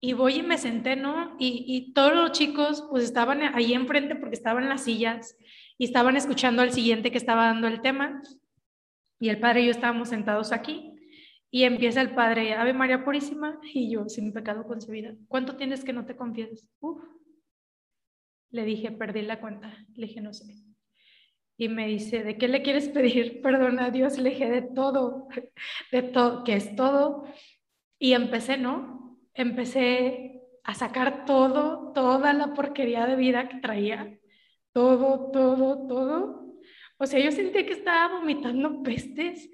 Y 0.00 0.12
voy 0.12 0.36
y 0.36 0.42
me 0.42 0.58
senté, 0.58 0.94
¿no? 0.94 1.34
Y, 1.40 1.64
y 1.66 1.92
todos 1.92 2.14
los 2.14 2.32
chicos 2.32 2.86
pues 2.88 3.02
estaban 3.02 3.42
ahí 3.42 3.72
enfrente 3.72 4.14
porque 4.14 4.36
estaban 4.36 4.62
en 4.62 4.68
las 4.68 4.84
sillas 4.84 5.36
y 5.76 5.86
estaban 5.86 6.16
escuchando 6.16 6.62
al 6.62 6.72
siguiente 6.72 7.10
que 7.10 7.18
estaba 7.18 7.46
dando 7.46 7.66
el 7.66 7.80
tema. 7.80 8.22
Y 9.18 9.30
el 9.30 9.40
padre 9.40 9.62
y 9.62 9.64
yo 9.66 9.70
estábamos 9.72 10.10
sentados 10.10 10.52
aquí. 10.52 10.87
Y 11.50 11.64
empieza 11.64 12.02
el 12.02 12.14
padre, 12.14 12.54
Ave 12.54 12.74
María 12.74 13.04
Purísima, 13.04 13.58
y 13.72 13.90
yo, 13.90 14.08
sin 14.08 14.32
pecado 14.32 14.66
concebida. 14.66 15.14
¿Cuánto 15.28 15.56
tienes 15.56 15.84
que 15.84 15.94
no 15.94 16.04
te 16.04 16.16
confieses? 16.16 16.68
Uf. 16.80 17.02
Le 18.50 18.64
dije, 18.64 18.92
perdí 18.92 19.22
la 19.22 19.40
cuenta. 19.40 19.86
Le 19.94 20.06
dije, 20.06 20.20
no 20.20 20.32
sé. 20.32 20.44
Y 21.56 21.68
me 21.68 21.86
dice, 21.88 22.22
¿de 22.22 22.38
qué 22.38 22.48
le 22.48 22.62
quieres 22.62 22.88
pedir 22.88 23.40
perdón 23.42 23.80
a 23.80 23.90
Dios? 23.90 24.18
Le 24.18 24.30
dije, 24.30 24.50
de 24.50 24.62
todo, 24.62 25.28
de 25.92 26.02
todo, 26.02 26.44
que 26.44 26.54
es 26.54 26.76
todo. 26.76 27.24
Y 27.98 28.12
empecé, 28.12 28.58
¿no? 28.58 29.18
Empecé 29.34 30.42
a 30.64 30.74
sacar 30.74 31.24
todo, 31.24 31.92
toda 31.94 32.32
la 32.34 32.52
porquería 32.52 33.06
de 33.06 33.16
vida 33.16 33.48
que 33.48 33.58
traía. 33.58 34.18
Todo, 34.72 35.30
todo, 35.30 35.86
todo. 35.86 36.54
O 36.98 37.06
sea, 37.06 37.20
yo 37.20 37.32
sentía 37.32 37.64
que 37.64 37.72
estaba 37.72 38.18
vomitando 38.18 38.82
pestes 38.82 39.48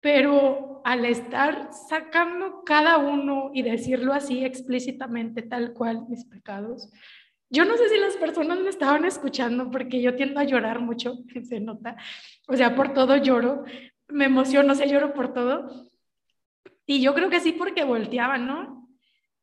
pero 0.00 0.80
al 0.84 1.04
estar 1.04 1.70
sacando 1.72 2.62
cada 2.64 2.98
uno 2.98 3.50
y 3.52 3.62
decirlo 3.62 4.12
así 4.12 4.44
explícitamente, 4.44 5.42
tal 5.42 5.72
cual, 5.72 6.06
mis 6.08 6.24
pecados, 6.24 6.90
yo 7.50 7.64
no 7.64 7.76
sé 7.76 7.88
si 7.88 7.98
las 7.98 8.16
personas 8.16 8.58
me 8.58 8.68
estaban 8.68 9.04
escuchando 9.04 9.70
porque 9.70 10.02
yo 10.02 10.14
tiendo 10.14 10.40
a 10.40 10.44
llorar 10.44 10.80
mucho, 10.80 11.18
se 11.42 11.60
nota, 11.60 11.96
o 12.46 12.56
sea, 12.56 12.74
por 12.74 12.92
todo 12.94 13.16
lloro, 13.16 13.64
me 14.08 14.26
emociono, 14.26 14.74
sé, 14.74 14.88
lloro 14.88 15.12
por 15.14 15.32
todo. 15.32 15.88
Y 16.86 17.02
yo 17.02 17.14
creo 17.14 17.28
que 17.28 17.40
sí 17.40 17.52
porque 17.52 17.84
volteaba, 17.84 18.38
¿no? 18.38 18.88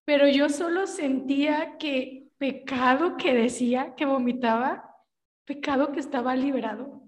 Pero 0.03 0.27
yo 0.27 0.49
solo 0.49 0.87
sentía 0.87 1.77
que 1.77 2.27
pecado 2.37 3.17
que 3.17 3.33
decía, 3.33 3.93
que 3.95 4.05
vomitaba, 4.05 4.95
pecado 5.45 5.91
que 5.91 5.99
estaba 5.99 6.35
liberado. 6.35 7.04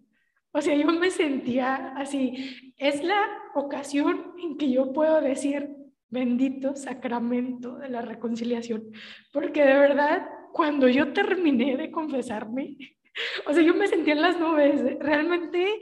O 0.51 0.62
sea, 0.62 0.75
yo 0.75 0.88
me 0.88 1.12
sentía 1.12 1.94
así. 1.96 2.74
Es 2.77 3.04
la 3.04 3.27
ocasión 3.54 4.34
en 4.42 4.58
que 4.58 4.72
yo 4.72 4.94
puedo 4.94 5.22
decir, 5.22 5.70
bendito 6.10 6.75
sacramento 6.75 7.75
de 7.77 7.89
la 7.89 8.01
reconciliación, 8.01 8.92
porque 9.34 9.63
de 9.63 9.74
verdad, 9.74 10.27
cuando 10.54 10.88
yo 10.88 11.12
terminé 11.13 11.75
de 11.77 11.92
confesarme, 11.92 12.77
o 13.46 13.54
sea, 13.54 13.62
yo 13.63 13.74
me 13.74 13.88
sentía 13.88 14.13
en 14.13 14.22
las 14.22 14.39
nubes, 14.39 14.82
realmente 15.00 15.80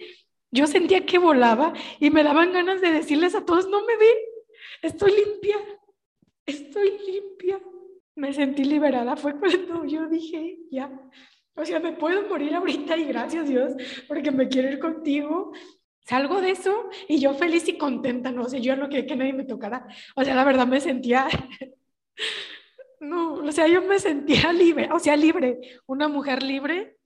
yo 0.51 0.67
sentía 0.67 1.05
que 1.05 1.17
volaba 1.17 1.74
y 2.00 2.10
me 2.10 2.24
daban 2.24 2.53
ganas 2.53 2.81
de 2.81 2.91
decirles 2.91 3.36
a 3.36 3.45
todos, 3.45 3.69
no 3.69 3.86
me 3.86 3.98
ven, 3.98 4.17
estoy 4.81 5.12
limpia, 5.12 5.57
estoy 6.45 6.98
limpia. 7.05 7.60
Me 8.17 8.31
sentí 8.31 8.63
liberada, 8.63 9.17
fue 9.17 9.38
cuando 9.38 9.84
yo 9.84 10.07
dije, 10.07 10.60
ya, 10.72 10.89
o 11.55 11.65
sea, 11.65 11.79
me 11.79 11.93
puedo 11.93 12.27
morir 12.27 12.53
ahorita 12.53 12.97
y 12.97 13.05
gracias 13.05 13.47
Dios 13.47 13.74
porque 14.07 14.31
me 14.31 14.47
quiero 14.47 14.69
ir 14.69 14.79
contigo. 14.79 15.53
Salgo 16.01 16.39
de 16.39 16.51
eso 16.51 16.89
y 17.07 17.19
yo 17.19 17.33
feliz 17.33 17.67
y 17.67 17.77
contenta, 17.77 18.31
no 18.31 18.48
sé, 18.48 18.61
yo 18.61 18.75
no 18.75 18.89
quería 18.89 19.07
que 19.07 19.15
nadie 19.15 19.33
me 19.33 19.46
tocara. 19.46 19.87
O 20.15 20.24
sea, 20.24 20.35
la 20.35 20.44
verdad 20.44 20.68
me 20.68 20.79
sentía, 20.79 21.27
no, 23.00 23.35
o 23.35 23.51
sea, 23.51 23.68
yo 23.68 23.81
me 23.81 23.98
sentía 23.98 24.53
libre, 24.53 24.89
o 24.91 25.00
sea, 25.00 25.15
libre, 25.15 25.59
una 25.87 26.07
mujer 26.07 26.44
libre. 26.44 26.98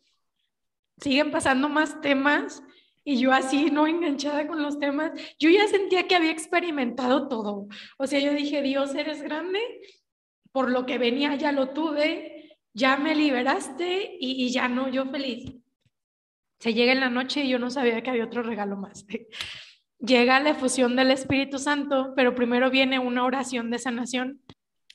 Siguen 0.98 1.32
pasando 1.32 1.70
más 1.70 2.02
temas 2.02 2.62
y 3.06 3.18
yo 3.18 3.32
así, 3.32 3.72
no 3.72 3.88
enganchada 3.88 4.46
con 4.48 4.62
los 4.62 4.80
temas, 4.80 5.12
yo 5.40 5.50
ya 5.50 5.66
sentía 5.68 6.08
que 6.08 6.16
había 6.16 6.32
experimentado 6.32 7.30
todo. 7.30 7.68
O 7.98 8.06
sea, 8.06 8.20
yo 8.20 8.34
dije, 8.34 8.62
Dios, 8.62 8.94
eres 8.96 9.22
grande, 9.22 9.62
por 10.52 10.70
lo 10.70 10.86
que 10.86 10.98
venía 10.98 11.36
ya 11.36 11.52
lo 11.52 11.70
tuve, 11.70 12.39
ya 12.74 12.98
me 12.98 13.16
liberaste 13.16 14.18
y, 14.20 14.50
ya 14.52 14.68
no, 14.68 14.90
yo 14.90 15.06
feliz. 15.06 15.54
Se 16.60 16.74
llega 16.74 16.92
en 16.92 17.00
la 17.00 17.10
noche 17.10 17.44
y 17.44 17.50
yo 17.50 17.60
no 17.60 17.70
sabía 17.70 18.02
que 18.04 18.10
había 18.10 18.26
otro 18.26 18.44
regalo 18.44 18.78
más. 18.78 19.06
Llega 20.02 20.40
la 20.40 20.52
efusión 20.52 20.96
del 20.96 21.12
Espíritu 21.12 21.60
Santo, 21.60 22.14
pero 22.16 22.34
primero 22.34 22.70
viene 22.70 23.00
una 23.00 23.26
oración 23.26 23.70
de 23.70 23.80
sanación. 23.80 24.42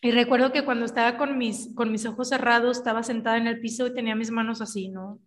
Y 0.01 0.13
recuerdo 0.13 0.51
que 0.51 0.65
cuando 0.65 0.87
estaba 0.87 1.19
con 1.19 1.37
mis, 1.37 1.75
con 1.75 1.93
mis 1.93 2.07
ojos 2.07 2.31
cerrados, 2.31 2.79
estaba 2.79 3.03
sentada 3.03 3.37
en 3.37 3.47
el 3.47 3.61
piso 3.61 3.87
y 3.87 3.95
tenía 3.95 4.15
mis 4.15 4.31
manos 4.31 4.63
así, 4.63 4.89
¿no? 4.89 5.21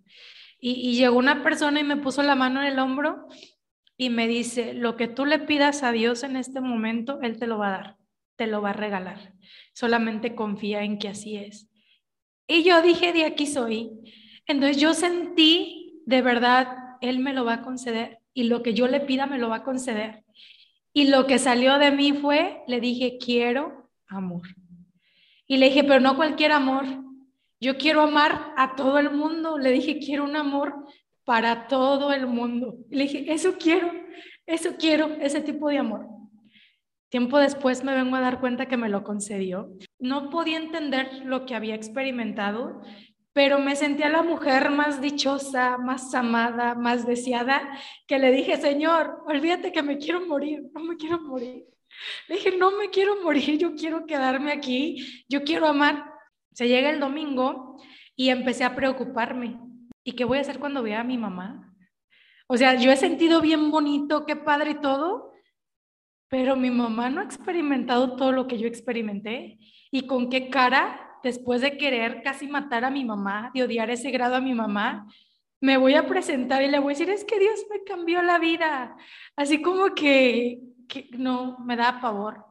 Y, 0.60 0.72
y 0.72 0.96
llegó 0.96 1.18
una 1.18 1.44
persona 1.44 1.80
y 1.80 1.84
me 1.84 1.98
puso 1.98 2.24
la 2.24 2.36
mano 2.36 2.62
en 2.62 2.68
el 2.68 2.80
hombro 2.80 3.28
y 3.98 4.10
me 4.10 4.28
dice, 4.28 4.74
lo 4.74 4.96
que 4.96 5.08
tú 5.08 5.26
le 5.26 5.40
pidas 5.40 5.84
a 5.84 5.92
Dios 5.92 6.24
en 6.24 6.38
este 6.38 6.62
momento, 6.62 7.20
Él 7.22 7.38
te 7.38 7.48
lo 7.48 7.58
va 7.60 7.68
a 7.68 7.72
dar, 7.72 7.98
te 8.36 8.48
lo 8.48 8.62
va 8.62 8.72
a 8.72 8.74
regalar. 8.74 9.34
Solamente 9.74 10.36
confía 10.36 10.84
en 10.84 10.98
que 10.98 11.10
así 11.10 11.36
es. 11.36 11.70
Y 12.48 12.64
yo 12.64 12.82
dije, 12.82 13.14
de 13.14 13.26
aquí 13.26 13.46
soy. 13.46 13.92
Entonces 14.48 14.78
yo 14.78 14.94
sentí, 14.94 16.02
de 16.06 16.22
verdad, 16.22 16.68
Él 17.02 17.20
me 17.20 17.34
lo 17.34 17.44
va 17.44 17.56
a 17.56 17.62
conceder 17.62 18.20
y 18.34 18.44
lo 18.44 18.62
que 18.62 18.76
yo 18.76 18.88
le 18.88 19.00
pida 19.00 19.26
me 19.26 19.40
lo 19.40 19.50
va 19.50 19.58
a 19.58 19.64
conceder. 19.64 20.24
Y 20.94 21.10
lo 21.10 21.26
que 21.26 21.40
salió 21.40 21.80
de 21.80 21.92
mí 21.92 22.14
fue, 22.14 22.62
le 22.68 22.80
dije, 22.80 23.18
quiero 23.18 23.90
amor. 24.08 24.44
Y 25.48 25.58
le 25.58 25.70
dije, 25.70 25.84
pero 25.84 26.00
no 26.00 26.16
cualquier 26.16 26.52
amor. 26.52 26.86
Yo 27.60 27.78
quiero 27.78 28.02
amar 28.02 28.54
a 28.56 28.76
todo 28.76 29.00
el 29.00 29.12
mundo. 29.12 29.58
Le 29.58 29.72
dije, 29.72 30.00
quiero 30.00 30.24
un 30.24 30.36
amor 30.36 30.86
para 31.24 31.68
todo 31.68 32.14
el 32.14 32.28
mundo. 32.28 32.78
Le 32.90 33.04
dije, 33.04 33.26
eso 33.34 33.58
quiero, 33.60 33.92
eso 34.46 34.76
quiero, 34.78 35.08
ese 35.20 35.42
tipo 35.42 35.68
de 35.70 35.80
amor. 35.80 36.08
Tiempo 37.10 37.40
después 37.40 37.84
me 37.84 37.96
vengo 37.96 38.16
a 38.16 38.22
dar 38.22 38.40
cuenta 38.40 38.68
que 38.68 38.78
me 38.78 38.88
lo 38.88 39.04
concedió. 39.04 39.70
No 40.00 40.30
podía 40.30 40.58
entender 40.58 41.22
lo 41.26 41.46
que 41.46 41.56
había 41.56 41.76
experimentado, 41.76 42.82
pero 43.34 43.60
me 43.60 43.76
sentía 43.76 44.10
la 44.10 44.24
mujer 44.24 44.72
más 44.72 45.00
dichosa, 45.00 45.78
más 45.78 46.14
amada, 46.16 46.76
más 46.76 47.06
deseada, 47.06 47.70
que 48.08 48.18
le 48.18 48.32
dije, 48.32 48.58
Señor, 48.58 49.24
olvídate 49.28 49.72
que 49.72 49.84
me 49.84 49.98
quiero 49.98 50.26
morir, 50.26 50.64
no 50.74 50.82
me 50.82 50.98
quiero 50.98 51.20
morir. 51.22 51.66
Le 52.28 52.36
dije, 52.36 52.58
no 52.58 52.72
me 52.72 52.90
quiero 52.90 53.22
morir, 53.22 53.58
yo 53.58 53.76
quiero 53.76 54.06
quedarme 54.06 54.52
aquí, 54.52 55.24
yo 55.30 55.44
quiero 55.44 55.68
amar. 55.68 56.12
Se 56.52 56.68
llega 56.68 56.90
el 56.90 57.00
domingo 57.00 57.80
y 58.16 58.30
empecé 58.30 58.64
a 58.64 58.76
preocuparme. 58.76 59.60
¿Y 60.04 60.14
qué 60.14 60.26
voy 60.26 60.40
a 60.40 60.42
hacer 60.42 60.60
cuando 60.60 60.82
vea 60.82 61.02
a 61.02 61.04
mi 61.04 61.18
mamá? 61.18 61.76
O 62.48 62.58
sea, 62.58 62.76
yo 62.76 62.92
he 62.92 62.98
sentido 62.98 63.42
bien 63.42 63.72
bonito, 63.72 64.26
qué 64.26 64.36
padre 64.36 64.72
y 64.72 64.82
todo, 64.82 65.34
pero 66.30 66.56
mi 66.56 66.72
mamá 66.72 67.10
no 67.10 67.22
ha 67.22 67.26
experimentado 67.26 68.16
todo 68.16 68.32
lo 68.32 68.48
que 68.48 68.58
yo 68.58 68.68
experimenté. 68.68 69.60
¿Y 69.92 70.08
con 70.08 70.30
qué 70.30 70.50
cara, 70.50 71.20
después 71.24 71.62
de 71.62 71.78
querer 71.78 72.22
casi 72.24 72.48
matar 72.48 72.86
a 72.86 72.90
mi 72.90 73.06
mamá, 73.06 73.52
de 73.54 73.64
odiar 73.64 73.90
ese 73.90 74.12
grado 74.12 74.36
a 74.36 74.42
mi 74.42 74.54
mamá, 74.54 75.08
me 75.60 75.78
voy 75.78 75.96
a 75.96 76.08
presentar 76.08 76.62
y 76.64 76.68
le 76.68 76.80
voy 76.80 76.94
a 76.94 76.98
decir, 76.98 77.10
es 77.10 77.24
que 77.24 77.40
Dios 77.40 77.66
me 77.70 77.84
cambió 77.84 78.22
la 78.22 78.38
vida? 78.40 78.96
Así 79.36 79.62
como 79.62 79.94
que, 79.96 80.60
no, 81.12 81.58
me 81.60 81.76
da 81.76 82.00
pavor. 82.00 82.46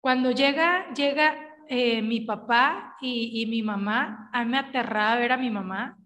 Cuando 0.00 0.30
llega, 0.30 0.92
llega 0.94 1.36
eh, 1.68 2.02
mi 2.02 2.20
papá 2.20 2.96
y, 3.00 3.42
y, 3.42 3.46
mi 3.46 3.62
mamá, 3.62 4.30
a 4.32 4.44
mí 4.44 4.50
me 4.50 4.58
aterraba 4.58 5.16
ver 5.16 5.32
a 5.32 5.36
mi 5.36 5.50
mamá. 5.50 5.98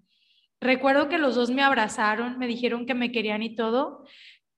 Recuerdo 0.60 1.08
que 1.08 1.18
los 1.18 1.34
dos 1.34 1.50
me 1.50 1.62
abrazaron, 1.62 2.38
me 2.38 2.46
dijeron 2.46 2.86
que 2.86 2.94
me 2.94 3.12
querían 3.12 3.42
y 3.42 3.54
todo, 3.54 4.04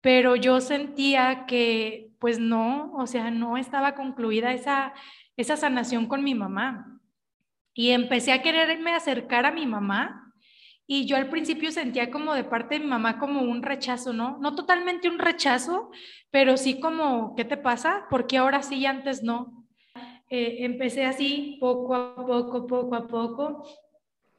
pero 0.00 0.36
yo 0.36 0.60
sentía 0.60 1.44
que 1.46 2.08
pues 2.18 2.38
no, 2.38 2.92
o 2.94 3.06
sea, 3.06 3.30
no 3.30 3.56
estaba 3.56 3.94
concluida 3.94 4.52
esa, 4.52 4.92
esa 5.38 5.56
sanación 5.56 6.06
con 6.06 6.22
mi 6.22 6.34
mamá. 6.34 7.00
Y 7.72 7.90
empecé 7.90 8.32
a 8.32 8.42
quererme 8.42 8.92
acercar 8.92 9.46
a 9.46 9.52
mi 9.52 9.64
mamá 9.64 10.34
y 10.90 11.06
yo 11.06 11.16
al 11.16 11.28
principio 11.28 11.70
sentía 11.70 12.10
como 12.10 12.34
de 12.34 12.44
parte 12.44 12.74
de 12.74 12.80
mi 12.80 12.86
mamá 12.86 13.18
como 13.18 13.42
un 13.42 13.62
rechazo, 13.62 14.12
¿no? 14.12 14.38
No 14.40 14.54
totalmente 14.54 15.08
un 15.08 15.18
rechazo, 15.18 15.90
pero 16.30 16.56
sí 16.56 16.80
como, 16.80 17.36
¿qué 17.36 17.44
te 17.44 17.56
pasa? 17.56 18.06
Porque 18.10 18.36
ahora 18.36 18.62
sí 18.62 18.78
y 18.78 18.86
antes 18.86 19.22
no. 19.22 19.66
Eh, 20.28 20.64
empecé 20.64 21.04
así, 21.06 21.56
poco 21.60 21.94
a 21.94 22.16
poco, 22.16 22.66
poco 22.66 22.94
a 22.96 23.06
poco. 23.06 23.68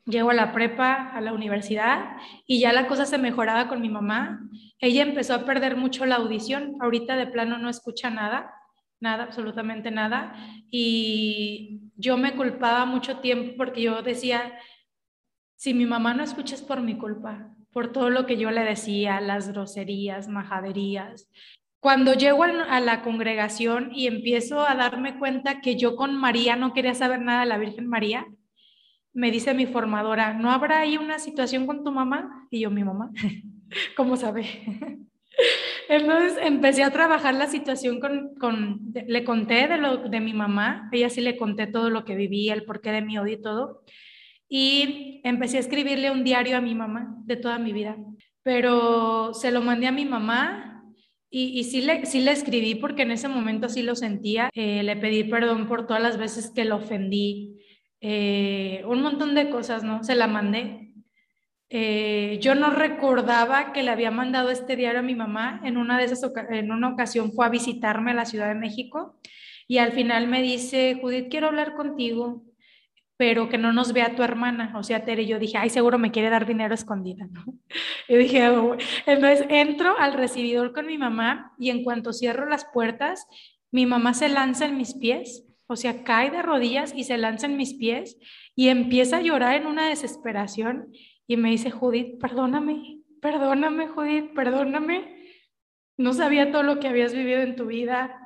Llego 0.05 0.31
a 0.31 0.33
la 0.33 0.51
prepa, 0.51 1.11
a 1.11 1.21
la 1.21 1.33
universidad 1.33 2.17
y 2.45 2.59
ya 2.59 2.73
la 2.73 2.87
cosa 2.87 3.05
se 3.05 3.19
mejoraba 3.19 3.69
con 3.69 3.79
mi 3.79 3.89
mamá. 3.89 4.41
Ella 4.79 5.03
empezó 5.03 5.35
a 5.35 5.45
perder 5.45 5.77
mucho 5.77 6.05
la 6.05 6.15
audición. 6.15 6.75
Ahorita 6.81 7.15
de 7.15 7.27
plano 7.27 7.57
no 7.57 7.69
escucha 7.69 8.09
nada, 8.09 8.51
nada, 8.99 9.23
absolutamente 9.23 9.91
nada. 9.91 10.35
Y 10.69 11.81
yo 11.95 12.17
me 12.17 12.35
culpaba 12.35 12.85
mucho 12.85 13.19
tiempo 13.19 13.53
porque 13.57 13.81
yo 13.81 14.01
decía, 14.01 14.59
si 15.55 15.73
mi 15.73 15.85
mamá 15.85 16.13
no 16.13 16.23
escucha 16.23 16.55
es 16.55 16.61
por 16.61 16.81
mi 16.81 16.97
culpa, 16.97 17.55
por 17.71 17.91
todo 17.91 18.09
lo 18.09 18.25
que 18.25 18.37
yo 18.37 18.51
le 18.51 18.63
decía, 18.63 19.21
las 19.21 19.49
groserías, 19.49 20.27
majaderías. 20.27 21.29
Cuando 21.79 22.13
llego 22.13 22.43
a 22.43 22.79
la 22.81 23.01
congregación 23.01 23.91
y 23.93 24.07
empiezo 24.07 24.67
a 24.67 24.75
darme 24.75 25.17
cuenta 25.17 25.61
que 25.61 25.77
yo 25.77 25.95
con 25.95 26.15
María 26.15 26.55
no 26.55 26.73
quería 26.73 26.93
saber 26.93 27.21
nada 27.21 27.41
de 27.41 27.45
la 27.45 27.57
Virgen 27.57 27.87
María, 27.87 28.25
me 29.13 29.31
dice 29.31 29.53
mi 29.53 29.65
formadora, 29.65 30.33
¿no 30.33 30.51
habrá 30.51 30.79
ahí 30.79 30.97
una 30.97 31.19
situación 31.19 31.65
con 31.65 31.83
tu 31.83 31.91
mamá? 31.91 32.47
Y 32.49 32.61
yo, 32.61 32.69
mi 32.69 32.83
mamá, 32.83 33.11
¿cómo 33.95 34.17
sabe? 34.17 34.45
Entonces 35.89 36.37
empecé 36.43 36.83
a 36.83 36.91
trabajar 36.91 37.33
la 37.33 37.47
situación 37.47 37.99
con, 37.99 38.35
con, 38.35 38.79
le 38.93 39.23
conté 39.23 39.67
de, 39.67 39.79
lo, 39.79 39.97
de 39.97 40.19
mi 40.19 40.33
mamá, 40.33 40.87
ella 40.91 41.09
sí 41.09 41.19
le 41.19 41.35
conté 41.35 41.65
todo 41.65 41.89
lo 41.89 42.05
que 42.05 42.15
vivía, 42.15 42.53
el 42.53 42.63
porqué 42.63 42.91
de 42.91 43.01
mi 43.01 43.17
odio 43.17 43.33
y 43.33 43.41
todo, 43.41 43.81
y 44.47 45.19
empecé 45.23 45.57
a 45.57 45.61
escribirle 45.61 46.11
un 46.11 46.23
diario 46.23 46.57
a 46.57 46.61
mi 46.61 46.75
mamá 46.75 47.15
de 47.25 47.37
toda 47.37 47.57
mi 47.57 47.73
vida, 47.73 47.97
pero 48.43 49.33
se 49.33 49.49
lo 49.49 49.63
mandé 49.63 49.87
a 49.87 49.91
mi 49.91 50.05
mamá 50.05 50.83
y, 51.27 51.59
y 51.59 51.63
sí, 51.63 51.81
le, 51.81 52.05
sí 52.05 52.21
le 52.21 52.33
escribí 52.33 52.75
porque 52.75 53.01
en 53.01 53.09
ese 53.09 53.27
momento 53.27 53.67
sí 53.67 53.81
lo 53.81 53.95
sentía, 53.95 54.51
eh, 54.53 54.83
le 54.83 54.95
pedí 54.95 55.23
perdón 55.23 55.67
por 55.67 55.87
todas 55.87 56.03
las 56.03 56.19
veces 56.19 56.51
que 56.51 56.65
lo 56.65 56.75
ofendí, 56.75 57.57
eh, 57.99 58.83
un 58.85 59.01
montón 59.01 59.33
de 59.33 59.49
cosas, 59.49 59.83
¿no? 59.83 60.03
Se 60.03 60.13
la 60.13 60.27
mandé. 60.27 60.88
Eh, 61.69 62.39
yo 62.41 62.55
no 62.55 62.71
recordaba 62.71 63.73
que 63.73 63.83
le 63.83 63.91
había 63.91 64.11
mandado 64.11 64.49
este 64.49 64.75
diario 64.75 64.99
a 64.99 65.03
mi 65.03 65.15
mamá. 65.15 65.61
En 65.63 65.77
una 65.77 65.97
de 65.97 66.05
esas 66.05 66.31
en 66.49 66.71
una 66.71 66.89
ocasión 66.89 67.31
fue 67.31 67.45
a 67.45 67.49
visitarme 67.49 68.11
a 68.11 68.15
la 68.15 68.25
Ciudad 68.25 68.47
de 68.47 68.55
México 68.55 69.19
y 69.67 69.77
al 69.77 69.91
final 69.91 70.27
me 70.27 70.41
dice, 70.41 70.97
Judith, 71.01 71.27
quiero 71.29 71.47
hablar 71.47 71.75
contigo, 71.75 72.43
pero 73.17 73.49
que 73.49 73.57
no 73.57 73.73
nos 73.73 73.93
vea 73.93 74.15
tu 74.15 74.23
hermana, 74.23 74.73
o 74.75 74.83
sea, 74.83 75.05
Tere. 75.05 75.25
Yo 75.25 75.37
dije, 75.37 75.57
ay, 75.57 75.69
seguro 75.69 75.99
me 75.99 76.11
quiere 76.11 76.29
dar 76.29 76.47
dinero 76.47 76.73
escondida, 76.73 77.27
¿no? 77.31 77.45
Y 78.07 78.15
dije, 78.15 78.49
oh, 78.49 78.75
entonces 79.05 79.45
entro 79.49 79.95
al 79.99 80.13
recibidor 80.13 80.73
con 80.73 80.87
mi 80.87 80.97
mamá 80.97 81.53
y 81.59 81.69
en 81.69 81.83
cuanto 81.83 82.13
cierro 82.13 82.47
las 82.47 82.65
puertas, 82.73 83.27
mi 83.71 83.85
mamá 83.85 84.15
se 84.15 84.29
lanza 84.29 84.65
en 84.65 84.77
mis 84.77 84.95
pies 84.95 85.45
o 85.71 85.75
sea, 85.75 86.03
cae 86.03 86.31
de 86.31 86.41
rodillas 86.41 86.93
y 86.95 87.03
se 87.03 87.19
lanza 87.19 87.45
en 87.45 87.55
mis 87.55 87.75
pies 87.75 88.17
y 88.55 88.69
empieza 88.69 89.17
a 89.17 89.21
llorar 89.21 89.53
en 89.53 89.67
una 89.67 89.87
desesperación 89.87 90.91
y 91.29 91.37
me 91.37 91.51
dice, 91.51 91.69
Judith, 91.69 92.19
perdóname, 92.19 93.03
perdóname, 93.21 93.87
Judith, 93.87 94.33
perdóname. 94.33 95.27
No 95.95 96.11
sabía 96.13 96.51
todo 96.51 96.63
lo 96.63 96.79
que 96.79 96.87
habías 96.87 97.13
vivido 97.13 97.41
en 97.41 97.55
tu 97.55 97.67
vida. 97.67 98.19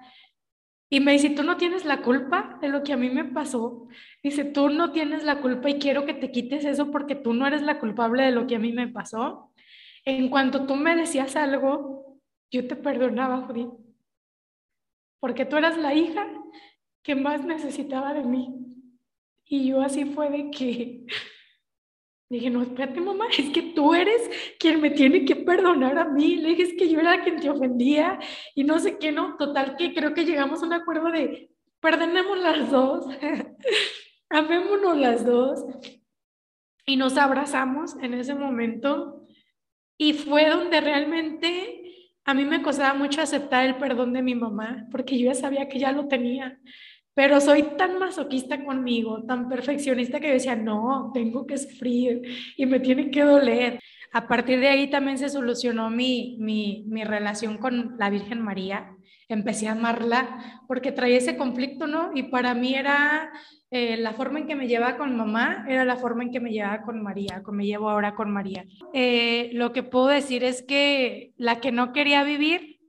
Y 0.89 1.01
me 1.01 1.11
dice, 1.11 1.29
tú 1.31 1.43
no 1.43 1.57
tienes 1.57 1.83
la 1.83 2.01
culpa 2.01 2.57
de 2.61 2.69
lo 2.69 2.81
que 2.81 2.93
a 2.93 2.97
mí 2.97 3.09
me 3.09 3.25
pasó. 3.25 3.89
Dice, 4.23 4.45
tú 4.45 4.69
no 4.69 4.93
tienes 4.93 5.25
la 5.25 5.41
culpa 5.41 5.69
y 5.69 5.79
quiero 5.79 6.05
que 6.05 6.13
te 6.13 6.31
quites 6.31 6.63
eso 6.63 6.91
porque 6.91 7.15
tú 7.15 7.33
no 7.33 7.45
eres 7.45 7.61
la 7.61 7.77
culpable 7.77 8.23
de 8.23 8.31
lo 8.31 8.47
que 8.47 8.55
a 8.55 8.59
mí 8.59 8.71
me 8.71 8.87
pasó. 8.87 9.51
En 10.05 10.29
cuanto 10.29 10.65
tú 10.65 10.77
me 10.77 10.95
decías 10.95 11.35
algo, 11.35 12.21
yo 12.51 12.65
te 12.69 12.77
perdonaba, 12.77 13.41
Judith. 13.41 13.73
Porque 15.19 15.43
tú 15.43 15.57
eras 15.57 15.77
la 15.77 15.93
hija 15.93 16.25
que 17.01 17.15
más 17.15 17.43
necesitaba 17.43 18.13
de 18.13 18.23
mí. 18.23 18.55
Y 19.43 19.67
yo 19.67 19.81
así 19.81 20.05
fue 20.05 20.29
de 20.29 20.51
que 20.51 21.05
dije, 22.37 22.49
no, 22.49 22.61
espérate 22.61 22.99
mamá, 23.01 23.25
es 23.37 23.49
que 23.49 23.61
tú 23.61 23.93
eres 23.93 24.29
quien 24.59 24.81
me 24.81 24.91
tiene 24.91 25.25
que 25.25 25.35
perdonar 25.35 25.97
a 25.97 26.05
mí. 26.05 26.37
Le 26.37 26.49
dije, 26.49 26.63
es 26.63 26.73
que 26.73 26.89
yo 26.89 26.99
era 26.99 27.23
quien 27.23 27.39
te 27.39 27.49
ofendía 27.49 28.19
y 28.55 28.63
no 28.63 28.79
sé 28.79 28.97
qué, 28.97 29.11
no. 29.11 29.37
Total 29.37 29.75
que 29.77 29.93
creo 29.93 30.13
que 30.13 30.25
llegamos 30.25 30.61
a 30.61 30.65
un 30.65 30.73
acuerdo 30.73 31.11
de, 31.11 31.49
perdonemos 31.79 32.39
las 32.39 32.69
dos, 32.69 33.05
amémonos 34.29 34.97
las 34.97 35.25
dos. 35.25 35.63
Y 36.85 36.97
nos 36.97 37.17
abrazamos 37.17 37.95
en 38.01 38.13
ese 38.13 38.35
momento. 38.35 39.25
Y 39.97 40.13
fue 40.13 40.49
donde 40.49 40.81
realmente 40.81 41.83
a 42.25 42.33
mí 42.33 42.45
me 42.45 42.61
costaba 42.61 42.93
mucho 42.93 43.21
aceptar 43.21 43.65
el 43.65 43.75
perdón 43.75 44.13
de 44.13 44.21
mi 44.21 44.33
mamá, 44.33 44.87
porque 44.91 45.17
yo 45.17 45.25
ya 45.25 45.35
sabía 45.35 45.67
que 45.67 45.79
ya 45.79 45.91
lo 45.91 46.07
tenía. 46.07 46.59
Pero 47.15 47.39
soy 47.39 47.63
tan 47.77 47.99
masoquista 47.99 48.63
conmigo, 48.63 49.23
tan 49.23 49.47
perfeccionista 49.47 50.19
que 50.19 50.33
decía, 50.33 50.55
no, 50.55 51.11
tengo 51.13 51.45
que 51.45 51.57
sufrir 51.57 52.23
y 52.57 52.65
me 52.65 52.79
tiene 52.79 53.11
que 53.11 53.21
doler. 53.21 53.79
A 54.11 54.27
partir 54.27 54.59
de 54.59 54.69
ahí 54.69 54.89
también 54.89 55.17
se 55.17 55.29
solucionó 55.29 55.89
mi, 55.89 56.37
mi, 56.39 56.85
mi 56.87 57.03
relación 57.03 57.57
con 57.57 57.95
la 57.97 58.09
Virgen 58.09 58.41
María. 58.41 58.95
Empecé 59.27 59.67
a 59.67 59.71
amarla 59.71 60.61
porque 60.67 60.91
traía 60.91 61.17
ese 61.17 61.37
conflicto, 61.37 61.87
¿no? 61.87 62.11
Y 62.13 62.23
para 62.23 62.53
mí 62.53 62.75
era 62.75 63.31
eh, 63.75 63.97
la 63.97 64.13
forma 64.13 64.37
en 64.37 64.45
que 64.45 64.55
me 64.55 64.67
llevaba 64.67 64.97
con 64.97 65.17
mamá, 65.17 65.65
era 65.67 65.83
la 65.83 65.95
forma 65.95 66.21
en 66.21 66.31
que 66.31 66.39
me 66.39 66.51
llevaba 66.51 66.83
con 66.83 67.01
María, 67.01 67.41
como 67.41 67.57
me 67.57 67.65
llevo 67.65 67.89
ahora 67.89 68.13
con 68.13 68.29
María. 68.29 68.65
Eh, 68.93 69.49
lo 69.53 69.73
que 69.73 69.81
puedo 69.81 70.07
decir 70.09 70.43
es 70.43 70.61
que 70.61 71.33
la 71.37 71.59
que 71.59 71.71
no 71.71 71.91
quería 71.91 72.23
vivir, 72.23 72.79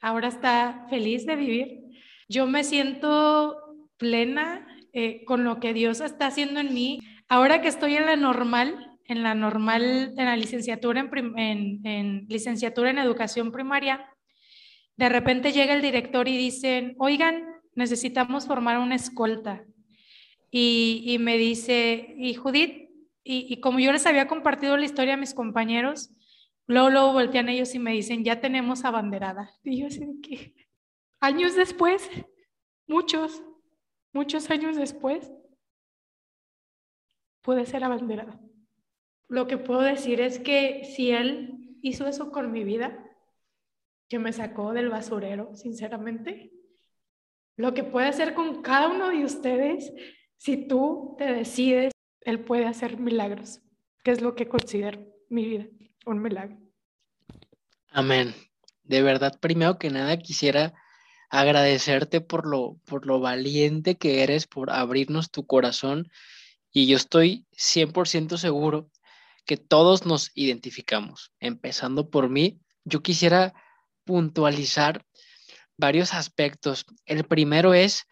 ahora 0.00 0.28
está 0.28 0.86
feliz 0.88 1.26
de 1.26 1.36
vivir. 1.36 1.81
Yo 2.28 2.46
me 2.46 2.64
siento 2.64 3.56
plena 3.96 4.66
eh, 4.92 5.24
con 5.24 5.44
lo 5.44 5.60
que 5.60 5.72
Dios 5.72 6.00
está 6.00 6.26
haciendo 6.26 6.60
en 6.60 6.74
mí. 6.74 7.00
Ahora 7.28 7.62
que 7.62 7.68
estoy 7.68 7.96
en 7.96 8.06
la 8.06 8.16
normal, 8.16 8.98
en 9.06 9.22
la 9.22 9.34
normal, 9.34 10.14
en 10.16 10.24
la 10.24 10.36
licenciatura 10.36 11.08
en, 11.36 11.86
en, 11.86 12.26
licenciatura 12.28 12.90
en 12.90 12.98
educación 12.98 13.52
primaria, 13.52 14.06
de 14.96 15.08
repente 15.08 15.52
llega 15.52 15.74
el 15.74 15.82
director 15.82 16.28
y 16.28 16.36
dicen, 16.36 16.94
oigan, 16.98 17.44
necesitamos 17.74 18.46
formar 18.46 18.78
una 18.78 18.94
escolta. 18.94 19.64
Y, 20.50 21.16
me 21.20 21.38
dice, 21.38 22.14
y 22.18 22.34
Judith, 22.34 22.90
y, 23.24 23.58
como 23.60 23.80
yo 23.80 23.90
les 23.90 24.04
había 24.04 24.28
compartido 24.28 24.76
la 24.76 24.84
historia 24.84 25.14
a 25.14 25.16
mis 25.16 25.32
compañeros, 25.32 26.10
luego, 26.66 26.90
luego 26.90 27.12
voltean 27.14 27.48
ellos 27.48 27.74
y 27.74 27.78
me 27.78 27.92
dicen, 27.92 28.22
ya 28.22 28.40
tenemos 28.40 28.84
abanderada. 28.84 29.50
Y 29.64 29.80
yo 29.80 29.86
así 29.86 30.06
que, 30.22 30.54
años 31.22 31.54
después, 31.54 32.10
muchos, 32.86 33.42
muchos 34.12 34.50
años 34.50 34.76
después, 34.76 35.32
pude 37.42 37.64
ser 37.64 37.84
abanderada. 37.84 38.38
Lo 39.28 39.46
que 39.46 39.56
puedo 39.56 39.80
decir 39.80 40.20
es 40.20 40.40
que 40.40 40.84
si 40.84 41.12
él 41.12 41.78
hizo 41.80 42.06
eso 42.06 42.30
con 42.32 42.50
mi 42.50 42.64
vida, 42.64 43.08
que 44.08 44.18
me 44.18 44.32
sacó 44.32 44.72
del 44.72 44.90
basurero, 44.90 45.54
sinceramente, 45.54 46.52
lo 47.56 47.72
que 47.72 47.84
puede 47.84 48.08
hacer 48.08 48.34
con 48.34 48.60
cada 48.60 48.88
uno 48.88 49.08
de 49.08 49.24
ustedes, 49.24 49.92
si 50.36 50.66
tú 50.66 51.14
te 51.18 51.32
decides, 51.32 51.92
él 52.22 52.44
puede 52.44 52.66
hacer 52.66 52.98
milagros, 52.98 53.62
que 54.02 54.10
es 54.10 54.20
lo 54.20 54.34
que 54.34 54.48
considero 54.48 55.06
mi 55.30 55.46
vida, 55.46 55.66
un 56.04 56.20
milagro. 56.20 56.58
Amén. 57.90 58.34
De 58.82 59.02
verdad, 59.02 59.38
primero 59.40 59.78
que 59.78 59.88
nada 59.88 60.16
quisiera 60.18 60.74
agradecerte 61.32 62.20
por 62.20 62.46
lo, 62.46 62.76
por 62.84 63.06
lo 63.06 63.18
valiente 63.18 63.96
que 63.96 64.22
eres, 64.22 64.46
por 64.46 64.70
abrirnos 64.70 65.30
tu 65.30 65.46
corazón. 65.46 66.12
Y 66.70 66.86
yo 66.86 66.98
estoy 66.98 67.46
100% 67.52 68.36
seguro 68.36 68.90
que 69.46 69.56
todos 69.56 70.04
nos 70.04 70.30
identificamos, 70.34 71.32
empezando 71.40 72.10
por 72.10 72.28
mí. 72.28 72.60
Yo 72.84 73.02
quisiera 73.02 73.54
puntualizar 74.04 75.06
varios 75.78 76.12
aspectos. 76.12 76.84
El 77.06 77.24
primero 77.24 77.72
es 77.72 78.06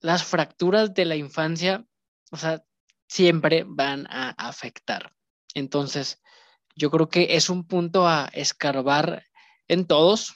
las 0.00 0.22
fracturas 0.22 0.92
de 0.92 1.06
la 1.06 1.16
infancia, 1.16 1.86
o 2.30 2.36
sea, 2.36 2.62
siempre 3.08 3.64
van 3.66 4.06
a 4.10 4.28
afectar. 4.36 5.14
Entonces, 5.54 6.20
yo 6.76 6.90
creo 6.90 7.08
que 7.08 7.36
es 7.36 7.48
un 7.48 7.66
punto 7.66 8.06
a 8.06 8.28
escarbar 8.34 9.24
en 9.68 9.86
todos, 9.86 10.34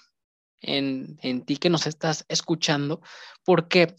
en, 0.67 1.45
ti 1.45 1.57
que 1.57 1.71
nos 1.71 1.87
estás 1.87 2.25
escuchando. 2.29 3.01
porque 3.45 3.95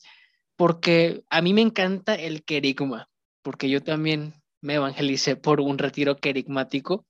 Porque 0.56 1.24
a 1.30 1.42
mí 1.42 1.54
me 1.54 1.62
encanta 1.62 2.16
el 2.16 2.44
querigma, 2.44 3.10
porque 3.42 3.70
yo 3.70 3.82
también 3.84 4.34
me 4.62 4.76
evangelicé 4.76 5.36
por 5.36 5.62
un 5.62 5.78
retiro 5.78 6.18
querigmático 6.18 7.06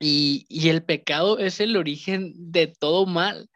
y, 0.00 0.46
y 0.48 0.68
el 0.68 0.82
pecado 0.84 1.38
es 1.38 1.60
el 1.60 1.76
origen 1.76 2.32
de 2.36 2.66
todo 2.66 3.06
mal 3.06 3.48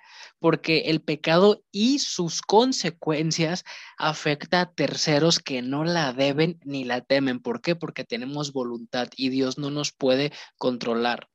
porque 0.42 0.90
el 0.90 1.01
pecado 1.01 1.62
y 1.70 2.01
sus 2.01 2.42
consecuencias 2.42 3.64
afecta 3.96 4.61
a 4.61 4.72
terceros 4.72 5.38
que 5.38 5.62
no 5.62 5.85
la 5.85 6.12
deben 6.12 6.59
ni 6.64 6.85
la 6.85 7.01
temen. 7.01 7.40
¿Por 7.40 7.61
qué? 7.61 7.77
Porque 7.77 8.05
tenemos 8.05 8.53
voluntad 8.53 9.09
y 9.16 9.29
Dios 9.29 9.57
no 9.57 9.70
nos 9.70 9.92
puede 9.92 10.33
controlar. 10.59 11.29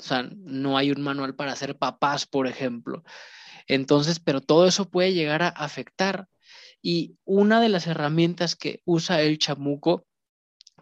O 0.00 0.02
sea, 0.02 0.28
no 0.36 0.76
hay 0.76 0.90
un 0.90 1.02
manual 1.02 1.34
para 1.34 1.54
ser 1.56 1.76
papás, 1.78 2.26
por 2.26 2.46
ejemplo. 2.46 3.04
Entonces, 3.66 4.18
pero 4.20 4.40
todo 4.40 4.66
eso 4.66 4.90
puede 4.90 5.12
llegar 5.12 5.42
a 5.42 5.48
afectar. 5.48 6.28
Y 6.82 7.16
una 7.24 7.60
de 7.60 7.68
las 7.68 7.86
herramientas 7.86 8.56
que 8.56 8.80
usa 8.84 9.20
el 9.22 9.38
chamuco 9.38 10.06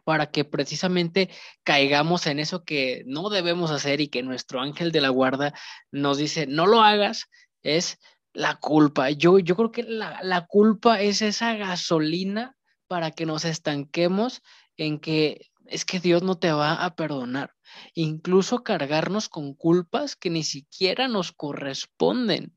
para 0.05 0.31
que 0.31 0.45
precisamente 0.45 1.29
caigamos 1.65 2.27
en 2.27 2.39
eso 2.39 2.65
que 2.65 3.03
no 3.07 3.29
debemos 3.29 3.71
hacer 3.71 4.01
y 4.01 4.09
que 4.09 4.23
nuestro 4.23 4.61
ángel 4.61 4.93
de 4.93 5.03
la 5.03 5.11
guarda 5.11 5.53
nos 5.91 6.17
dice, 6.17 6.47
no 6.47 6.67
lo 6.67 6.83
hagas, 6.83 7.27
es 7.63 7.99
La 8.33 8.57
culpa. 8.57 9.11
Yo, 9.11 9.39
yo 9.39 9.57
creo 9.57 9.73
que 9.73 9.83
la, 9.83 10.21
la 10.23 10.47
culpa 10.47 11.01
es 11.01 11.23
esa 11.23 11.55
gasolina 11.57 12.57
para 12.87 13.11
que 13.11 13.27
nos 13.27 13.45
estanquemos 13.45 14.43
en 14.77 15.01
que 15.01 15.51
es 15.69 15.85
que 15.85 16.01
Dios 16.01 16.23
no 16.23 16.39
te 16.39 16.53
va 16.53 16.85
a 16.85 16.95
perdonar. 16.97 17.55
Incluso 17.95 18.63
cargarnos 18.63 19.29
con 19.29 19.55
culpas 19.55 20.17
que 20.17 20.31
ni 20.31 20.43
siquiera 20.43 21.09
nos 21.09 21.33
corresponden 21.33 22.57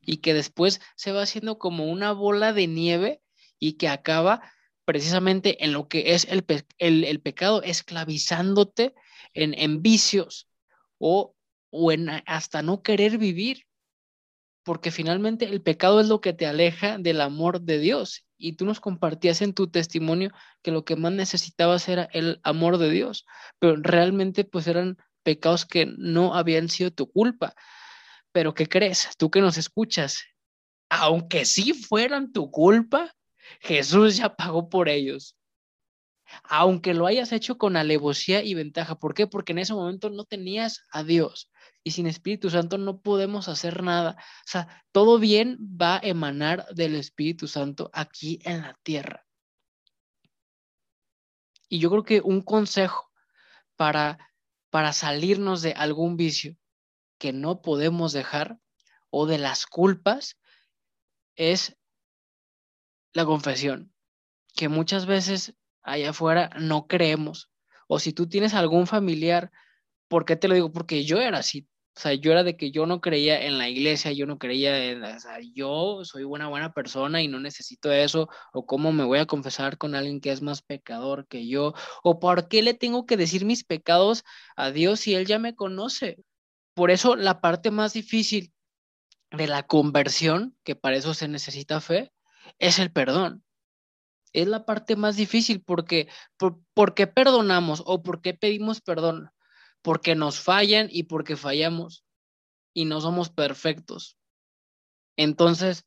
y 0.00 0.18
que 0.18 0.34
después 0.34 0.80
se 0.96 1.12
va 1.12 1.22
haciendo 1.22 1.58
como 1.58 1.86
una 1.86 2.12
bola 2.12 2.52
de 2.52 2.66
nieve 2.66 3.22
y 3.58 3.74
que 3.74 3.88
acaba 3.88 4.42
precisamente 4.84 5.64
en 5.64 5.72
lo 5.72 5.88
que 5.88 6.14
es 6.14 6.26
el, 6.28 6.44
el, 6.78 7.20
pecado, 7.20 7.62
esclavizándote 7.62 8.94
en, 9.34 9.54
en 9.54 9.82
vicios 9.82 10.48
o, 10.98 11.34
o 11.70 11.92
en 11.92 12.10
hasta 12.26 12.62
no 12.62 12.82
querer 12.82 13.18
vivir, 13.18 13.66
porque 14.64 14.90
finalmente 14.90 15.46
el 15.46 15.62
pecado 15.62 16.00
es 16.00 16.08
lo 16.08 16.20
que 16.20 16.32
te 16.32 16.46
aleja 16.46 16.98
del 16.98 17.20
amor 17.20 17.60
de 17.60 17.78
Dios. 17.78 18.24
Y 18.38 18.54
tú 18.54 18.64
nos 18.64 18.80
compartías 18.80 19.42
en 19.42 19.54
tu 19.54 19.68
testimonio 19.70 20.30
que 20.62 20.70
lo 20.70 20.84
que 20.84 20.96
más 20.96 21.12
necesitabas 21.12 21.88
era 21.88 22.08
el 22.12 22.40
amor 22.42 22.78
de 22.78 22.90
Dios, 22.90 23.24
pero 23.58 23.76
realmente 23.76 24.44
pues 24.44 24.66
eran 24.66 24.98
pecados 25.22 25.64
que 25.64 25.86
no 25.86 26.34
habían 26.34 26.68
sido 26.68 26.90
tu 26.90 27.10
culpa. 27.10 27.54
Pero 28.32 28.54
¿qué 28.54 28.68
crees? 28.68 29.10
Tú 29.18 29.30
que 29.30 29.40
nos 29.40 29.58
escuchas, 29.58 30.24
aunque 30.88 31.44
sí 31.44 31.72
fueran 31.72 32.32
tu 32.32 32.50
culpa, 32.50 33.14
Jesús 33.60 34.16
ya 34.16 34.34
pagó 34.34 34.68
por 34.68 34.88
ellos. 34.88 35.36
Aunque 36.44 36.94
lo 36.94 37.06
hayas 37.06 37.32
hecho 37.32 37.58
con 37.58 37.76
alevosía 37.76 38.42
y 38.42 38.54
ventaja. 38.54 38.98
¿Por 38.98 39.14
qué? 39.14 39.26
Porque 39.26 39.52
en 39.52 39.58
ese 39.58 39.74
momento 39.74 40.10
no 40.10 40.24
tenías 40.24 40.82
a 40.90 41.02
Dios. 41.02 41.50
Y 41.84 41.92
sin 41.92 42.06
Espíritu 42.06 42.50
Santo 42.50 42.78
no 42.78 43.00
podemos 43.00 43.48
hacer 43.48 43.82
nada. 43.82 44.16
O 44.18 44.50
sea, 44.50 44.84
todo 44.92 45.18
bien 45.18 45.58
va 45.60 45.96
a 45.96 46.00
emanar 46.02 46.66
del 46.74 46.94
Espíritu 46.94 47.48
Santo 47.48 47.90
aquí 47.92 48.40
en 48.44 48.62
la 48.62 48.78
tierra. 48.82 49.26
Y 51.68 51.78
yo 51.78 51.90
creo 51.90 52.04
que 52.04 52.20
un 52.20 52.42
consejo 52.42 53.10
para, 53.76 54.18
para 54.70 54.92
salirnos 54.92 55.62
de 55.62 55.72
algún 55.72 56.16
vicio 56.16 56.56
que 57.18 57.32
no 57.32 57.62
podemos 57.62 58.12
dejar 58.12 58.58
o 59.10 59.26
de 59.26 59.38
las 59.38 59.66
culpas 59.66 60.38
es 61.34 61.76
la 63.12 63.24
confesión, 63.24 63.92
que 64.54 64.68
muchas 64.68 65.06
veces 65.06 65.54
allá 65.82 66.10
afuera 66.10 66.50
no 66.58 66.86
creemos. 66.86 67.50
O 67.86 67.98
si 67.98 68.12
tú 68.12 68.28
tienes 68.28 68.54
algún 68.54 68.86
familiar, 68.86 69.50
¿por 70.08 70.24
qué 70.24 70.36
te 70.36 70.48
lo 70.48 70.54
digo? 70.54 70.72
Porque 70.72 71.04
yo 71.04 71.20
era 71.20 71.38
así. 71.38 71.68
O 71.94 72.00
sea, 72.00 72.14
yo 72.14 72.32
era 72.32 72.42
de 72.42 72.56
que 72.56 72.70
yo 72.70 72.86
no 72.86 73.02
creía 73.02 73.44
en 73.44 73.58
la 73.58 73.68
iglesia, 73.68 74.12
yo 74.12 74.24
no 74.24 74.38
creía 74.38 74.82
en, 74.90 75.04
o 75.04 75.20
sea, 75.20 75.38
yo 75.54 76.04
soy 76.04 76.24
una 76.24 76.48
buena 76.48 76.72
persona 76.72 77.20
y 77.20 77.28
no 77.28 77.38
necesito 77.38 77.92
eso, 77.92 78.30
o 78.54 78.64
cómo 78.64 78.92
me 78.92 79.04
voy 79.04 79.18
a 79.18 79.26
confesar 79.26 79.76
con 79.76 79.94
alguien 79.94 80.20
que 80.22 80.30
es 80.30 80.40
más 80.40 80.62
pecador 80.62 81.26
que 81.26 81.46
yo, 81.46 81.74
o 82.02 82.18
por 82.18 82.48
qué 82.48 82.62
le 82.62 82.72
tengo 82.72 83.04
que 83.04 83.18
decir 83.18 83.44
mis 83.44 83.62
pecados 83.62 84.24
a 84.56 84.70
Dios 84.70 85.00
si 85.00 85.14
Él 85.14 85.26
ya 85.26 85.38
me 85.38 85.54
conoce. 85.54 86.16
Por 86.72 86.90
eso 86.90 87.14
la 87.14 87.42
parte 87.42 87.70
más 87.70 87.92
difícil 87.92 88.54
de 89.30 89.46
la 89.46 89.64
conversión, 89.64 90.56
que 90.64 90.74
para 90.74 90.96
eso 90.96 91.12
se 91.12 91.28
necesita 91.28 91.82
fe, 91.82 92.10
es 92.58 92.78
el 92.78 92.90
perdón. 92.90 93.44
Es 94.32 94.48
la 94.48 94.64
parte 94.64 94.96
más 94.96 95.16
difícil 95.16 95.62
porque 95.62 96.08
por, 96.36 96.94
qué 96.94 97.06
perdonamos 97.06 97.82
o 97.86 98.02
por 98.02 98.22
qué 98.22 98.34
pedimos 98.34 98.80
perdón? 98.80 99.30
Porque 99.82 100.14
nos 100.14 100.40
fallan 100.40 100.88
y 100.90 101.04
porque 101.04 101.36
fallamos 101.36 102.04
y 102.72 102.84
no 102.84 103.00
somos 103.00 103.30
perfectos. 103.30 104.16
Entonces, 105.16 105.84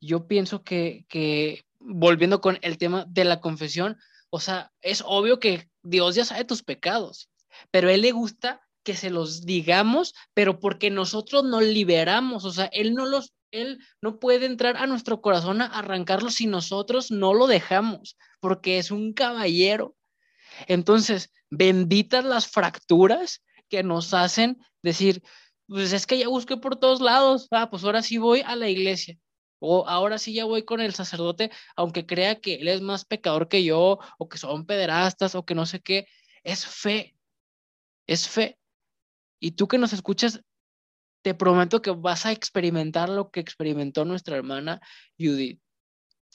yo 0.00 0.28
pienso 0.28 0.62
que, 0.62 1.04
que 1.08 1.64
volviendo 1.80 2.40
con 2.40 2.58
el 2.62 2.78
tema 2.78 3.04
de 3.08 3.24
la 3.24 3.40
confesión, 3.40 3.98
o 4.30 4.40
sea, 4.40 4.72
es 4.82 5.02
obvio 5.04 5.40
que 5.40 5.68
Dios 5.82 6.14
ya 6.14 6.24
sabe 6.24 6.44
tus 6.44 6.62
pecados, 6.62 7.30
pero 7.70 7.88
a 7.88 7.92
Él 7.92 8.02
le 8.02 8.12
gusta 8.12 8.60
que 8.84 8.94
se 8.94 9.10
los 9.10 9.44
digamos, 9.44 10.14
pero 10.34 10.60
porque 10.60 10.90
nosotros 10.90 11.44
nos 11.44 11.62
liberamos, 11.62 12.44
o 12.44 12.52
sea, 12.52 12.66
Él 12.66 12.94
no 12.94 13.06
los, 13.06 13.32
Él 13.50 13.78
no 14.02 14.18
puede 14.18 14.46
entrar 14.46 14.76
a 14.76 14.86
nuestro 14.86 15.20
corazón 15.20 15.62
a 15.62 15.66
arrancarlo 15.66 16.30
si 16.30 16.46
nosotros 16.46 17.10
no 17.10 17.34
lo 17.34 17.46
dejamos, 17.46 18.16
porque 18.40 18.78
es 18.78 18.90
un 18.90 19.12
caballero. 19.12 19.96
Entonces, 20.66 21.32
benditas 21.50 22.24
las 22.24 22.48
fracturas 22.48 23.42
que 23.68 23.82
nos 23.82 24.14
hacen 24.14 24.58
decir, 24.82 25.22
pues 25.66 25.92
es 25.92 26.06
que 26.06 26.18
ya 26.18 26.28
busqué 26.28 26.56
por 26.56 26.76
todos 26.76 27.00
lados, 27.00 27.48
ah, 27.50 27.70
pues 27.70 27.84
ahora 27.84 28.02
sí 28.02 28.18
voy 28.18 28.40
a 28.40 28.56
la 28.56 28.68
iglesia. 28.68 29.18
O 29.60 29.86
ahora 29.88 30.18
sí 30.18 30.32
ya 30.32 30.44
voy 30.44 30.64
con 30.64 30.80
el 30.80 30.94
sacerdote, 30.94 31.50
aunque 31.76 32.06
crea 32.06 32.40
que 32.40 32.54
él 32.56 32.68
es 32.68 32.80
más 32.80 33.04
pecador 33.04 33.48
que 33.48 33.64
yo, 33.64 33.98
o 34.18 34.28
que 34.28 34.38
son 34.38 34.66
pederastas, 34.66 35.34
o 35.34 35.44
que 35.44 35.54
no 35.54 35.66
sé 35.66 35.80
qué. 35.80 36.06
Es 36.44 36.64
fe, 36.66 37.16
es 38.06 38.28
fe. 38.28 38.58
Y 39.40 39.52
tú 39.52 39.68
que 39.68 39.78
nos 39.78 39.92
escuchas, 39.92 40.40
te 41.22 41.34
prometo 41.34 41.82
que 41.82 41.90
vas 41.90 42.26
a 42.26 42.32
experimentar 42.32 43.08
lo 43.08 43.30
que 43.30 43.40
experimentó 43.40 44.04
nuestra 44.04 44.36
hermana 44.36 44.80
Judith. 45.18 45.60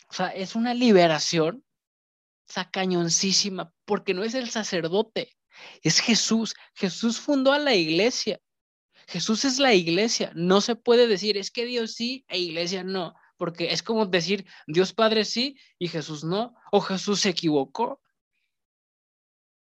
O 0.09 0.13
sea, 0.13 0.27
es 0.27 0.55
una 0.55 0.73
liberación, 0.73 1.63
esa 2.47 2.69
cañoncísima, 2.69 3.73
porque 3.85 4.13
no 4.13 4.23
es 4.23 4.33
el 4.33 4.49
sacerdote, 4.49 5.33
es 5.81 5.99
Jesús. 5.99 6.55
Jesús 6.75 7.19
fundó 7.19 7.51
a 7.51 7.59
la 7.59 7.75
iglesia. 7.75 8.39
Jesús 9.07 9.45
es 9.45 9.59
la 9.59 9.73
iglesia. 9.73 10.31
No 10.35 10.61
se 10.61 10.75
puede 10.75 11.07
decir, 11.07 11.37
es 11.37 11.51
que 11.51 11.65
Dios 11.65 11.93
sí 11.93 12.25
e 12.27 12.39
iglesia 12.39 12.83
no, 12.83 13.13
porque 13.37 13.71
es 13.71 13.83
como 13.83 14.05
decir, 14.05 14.45
Dios 14.67 14.93
Padre 14.93 15.25
sí 15.25 15.57
y 15.79 15.87
Jesús 15.87 16.23
no, 16.23 16.55
o 16.71 16.81
Jesús 16.81 17.21
se 17.21 17.29
equivocó. 17.29 18.01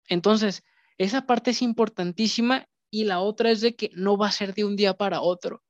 Entonces, 0.07 0.63
esa 0.97 1.25
parte 1.25 1.51
es 1.51 1.61
importantísima 1.61 2.67
y 2.91 3.05
la 3.05 3.19
otra 3.19 3.51
es 3.51 3.61
de 3.61 3.75
que 3.75 3.91
no 3.93 4.17
va 4.17 4.27
a 4.27 4.31
ser 4.31 4.53
de 4.53 4.65
un 4.65 4.75
día 4.75 4.95
para 4.95 5.21
otro. 5.21 5.63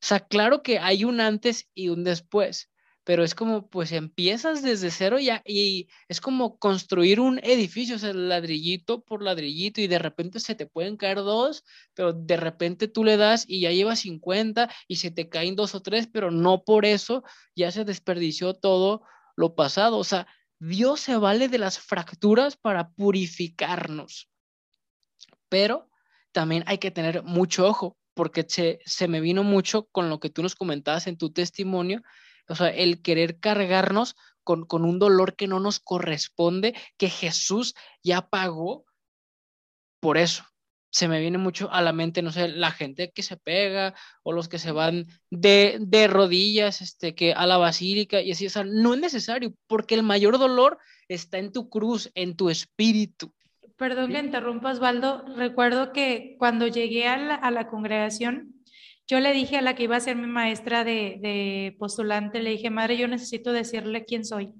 O 0.00 0.06
sea, 0.06 0.20
claro 0.20 0.62
que 0.62 0.78
hay 0.78 1.04
un 1.04 1.20
antes 1.20 1.68
y 1.74 1.88
un 1.88 2.04
después, 2.04 2.70
pero 3.08 3.24
es 3.24 3.34
como, 3.34 3.70
pues 3.70 3.92
empiezas 3.92 4.62
desde 4.62 4.90
cero 4.90 5.18
ya 5.18 5.42
y 5.46 5.88
es 6.08 6.20
como 6.20 6.58
construir 6.58 7.20
un 7.20 7.38
edificio, 7.42 7.96
o 7.96 7.98
sea, 7.98 8.12
ladrillito 8.12 9.02
por 9.02 9.22
ladrillito 9.22 9.80
y 9.80 9.86
de 9.86 9.98
repente 9.98 10.40
se 10.40 10.54
te 10.54 10.66
pueden 10.66 10.96
caer 10.98 11.16
dos, 11.16 11.64
pero 11.94 12.12
de 12.12 12.36
repente 12.36 12.86
tú 12.86 13.04
le 13.04 13.16
das 13.16 13.44
y 13.48 13.62
ya 13.62 13.72
llevas 13.72 14.00
50 14.00 14.70
y 14.86 14.96
se 14.96 15.10
te 15.10 15.28
caen 15.28 15.56
dos 15.56 15.74
o 15.74 15.80
tres, 15.80 16.06
pero 16.06 16.30
no 16.30 16.64
por 16.64 16.84
eso 16.84 17.24
ya 17.56 17.72
se 17.72 17.84
desperdició 17.84 18.52
todo 18.52 19.02
lo 19.36 19.54
pasado. 19.54 19.96
O 19.96 20.04
sea, 20.04 20.26
Dios 20.58 21.00
se 21.00 21.16
vale 21.16 21.48
de 21.48 21.58
las 21.58 21.78
fracturas 21.78 22.56
para 22.56 22.90
purificarnos, 22.90 24.28
pero 25.48 25.88
también 26.38 26.62
hay 26.68 26.78
que 26.78 26.92
tener 26.92 27.24
mucho 27.24 27.66
ojo, 27.66 27.96
porque 28.14 28.46
se, 28.46 28.78
se 28.84 29.08
me 29.08 29.20
vino 29.20 29.42
mucho 29.42 29.88
con 29.90 30.08
lo 30.08 30.20
que 30.20 30.30
tú 30.30 30.40
nos 30.40 30.54
comentabas 30.54 31.08
en 31.08 31.18
tu 31.18 31.32
testimonio, 31.32 32.00
o 32.48 32.54
sea, 32.54 32.68
el 32.68 33.02
querer 33.02 33.40
cargarnos 33.40 34.14
con, 34.44 34.64
con 34.64 34.84
un 34.84 35.00
dolor 35.00 35.34
que 35.34 35.48
no 35.48 35.58
nos 35.58 35.80
corresponde, 35.80 36.76
que 36.96 37.10
Jesús 37.10 37.74
ya 38.04 38.28
pagó 38.28 38.84
por 39.98 40.16
eso. 40.16 40.44
Se 40.92 41.08
me 41.08 41.18
viene 41.18 41.38
mucho 41.38 41.72
a 41.72 41.82
la 41.82 41.92
mente, 41.92 42.22
no 42.22 42.30
sé, 42.30 42.46
la 42.46 42.70
gente 42.70 43.10
que 43.10 43.24
se 43.24 43.36
pega 43.36 43.96
o 44.22 44.30
los 44.30 44.46
que 44.46 44.60
se 44.60 44.70
van 44.70 45.06
de, 45.30 45.78
de 45.80 46.06
rodillas 46.06 46.82
este, 46.82 47.16
que 47.16 47.32
a 47.32 47.46
la 47.48 47.56
basílica 47.56 48.22
y 48.22 48.30
así, 48.30 48.46
o 48.46 48.64
no 48.64 48.94
es 48.94 49.00
necesario 49.00 49.54
porque 49.66 49.96
el 49.96 50.04
mayor 50.04 50.38
dolor 50.38 50.78
está 51.08 51.38
en 51.38 51.50
tu 51.50 51.68
cruz, 51.68 52.12
en 52.14 52.36
tu 52.36 52.48
espíritu. 52.48 53.34
Perdón 53.78 54.10
que 54.10 54.18
interrumpa, 54.18 54.72
Osvaldo. 54.72 55.24
Recuerdo 55.36 55.92
que 55.92 56.34
cuando 56.38 56.66
llegué 56.66 57.06
a 57.06 57.50
la, 57.50 57.68
congregación, 57.68 58.56
yo 59.06 59.20
le 59.20 59.32
dije 59.32 59.56
a 59.58 59.62
la 59.62 59.76
que 59.76 59.84
iba 59.84 59.94
a 59.94 60.00
ser 60.00 60.16
mi 60.16 60.26
maestra 60.26 60.82
de, 60.82 61.18
de, 61.20 61.76
postulante, 61.78 62.42
le 62.42 62.50
dije, 62.50 62.70
madre, 62.70 62.98
yo 62.98 63.06
necesito 63.06 63.52
decirle 63.52 64.04
quién 64.04 64.24
soy. 64.24 64.52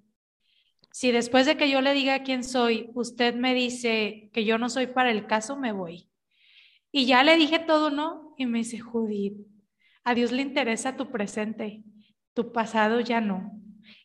Si 0.93 1.11
después 1.11 1.47
de 1.47 1.57
que 1.57 1.69
yo 1.69 1.81
le 1.81 1.95
diga 1.95 2.23
quién 2.23 2.45
soy, 2.45 2.91
usted 2.95 3.35
me 3.35 3.55
dice 3.55 4.31
que 4.33 4.45
yo 4.45 4.57
no 4.57 4.69
soy 4.69 4.87
para 4.87 5.11
el 5.11 5.27
caso, 5.27 5.57
me 5.57 5.73
voy. 5.73 6.09
Y 6.93 7.07
ya 7.07 7.25
le 7.25 7.37
dije 7.37 7.59
todo, 7.59 7.91
¿no? 7.91 8.35
Y 8.39 8.47
me 8.47 8.59
dice, 8.59 8.79
Judith, 8.79 9.37
a 10.05 10.15
Dios 10.15 10.31
le 10.31 10.43
interesa 10.43 10.97
tu 10.97 11.11
presente, 11.11 11.83
tu 12.35 12.53
pasado 12.53 13.01
ya 13.01 13.21
no 13.21 13.59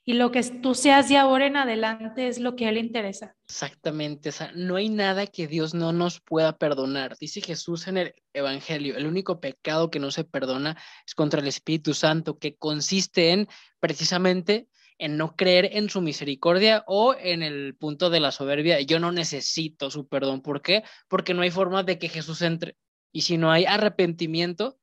y 0.05 0.13
lo 0.13 0.31
que 0.31 0.43
tú 0.43 0.75
seas 0.75 1.09
de 1.09 1.17
ahora 1.17 1.47
en 1.47 1.57
adelante 1.57 2.27
es 2.27 2.39
lo 2.39 2.55
que 2.55 2.65
a 2.65 2.69
Él 2.69 2.77
interesa. 2.77 3.35
Exactamente, 3.45 4.29
o 4.29 4.31
sea, 4.31 4.51
no 4.55 4.75
hay 4.75 4.89
nada 4.89 5.27
que 5.27 5.47
Dios 5.47 5.73
no 5.73 5.93
nos 5.93 6.19
pueda 6.19 6.57
perdonar. 6.57 7.17
Dice 7.19 7.41
Jesús 7.41 7.87
en 7.87 7.97
el 7.97 8.15
Evangelio, 8.33 8.97
el 8.97 9.05
único 9.05 9.39
pecado 9.39 9.89
que 9.89 9.99
no 9.99 10.11
se 10.11 10.23
perdona 10.23 10.77
es 11.05 11.15
contra 11.15 11.41
el 11.41 11.47
Espíritu 11.47 11.93
Santo, 11.93 12.37
que 12.37 12.55
consiste 12.55 13.31
en 13.31 13.47
precisamente 13.79 14.67
en 14.97 15.17
no 15.17 15.35
creer 15.35 15.69
en 15.73 15.89
su 15.89 16.01
misericordia 16.01 16.83
o 16.87 17.15
en 17.19 17.43
el 17.43 17.75
punto 17.75 18.09
de 18.09 18.19
la 18.19 18.31
soberbia. 18.31 18.79
Yo 18.81 18.99
no 18.99 19.11
necesito 19.11 19.89
su 19.89 20.07
perdón. 20.07 20.41
¿Por 20.41 20.61
qué? 20.61 20.83
Porque 21.07 21.33
no 21.33 21.41
hay 21.41 21.51
forma 21.51 21.83
de 21.83 21.97
que 21.97 22.09
Jesús 22.09 22.41
entre. 22.41 22.77
Y 23.11 23.21
si 23.21 23.37
no 23.37 23.51
hay 23.51 23.65
arrepentimiento, 23.65 24.77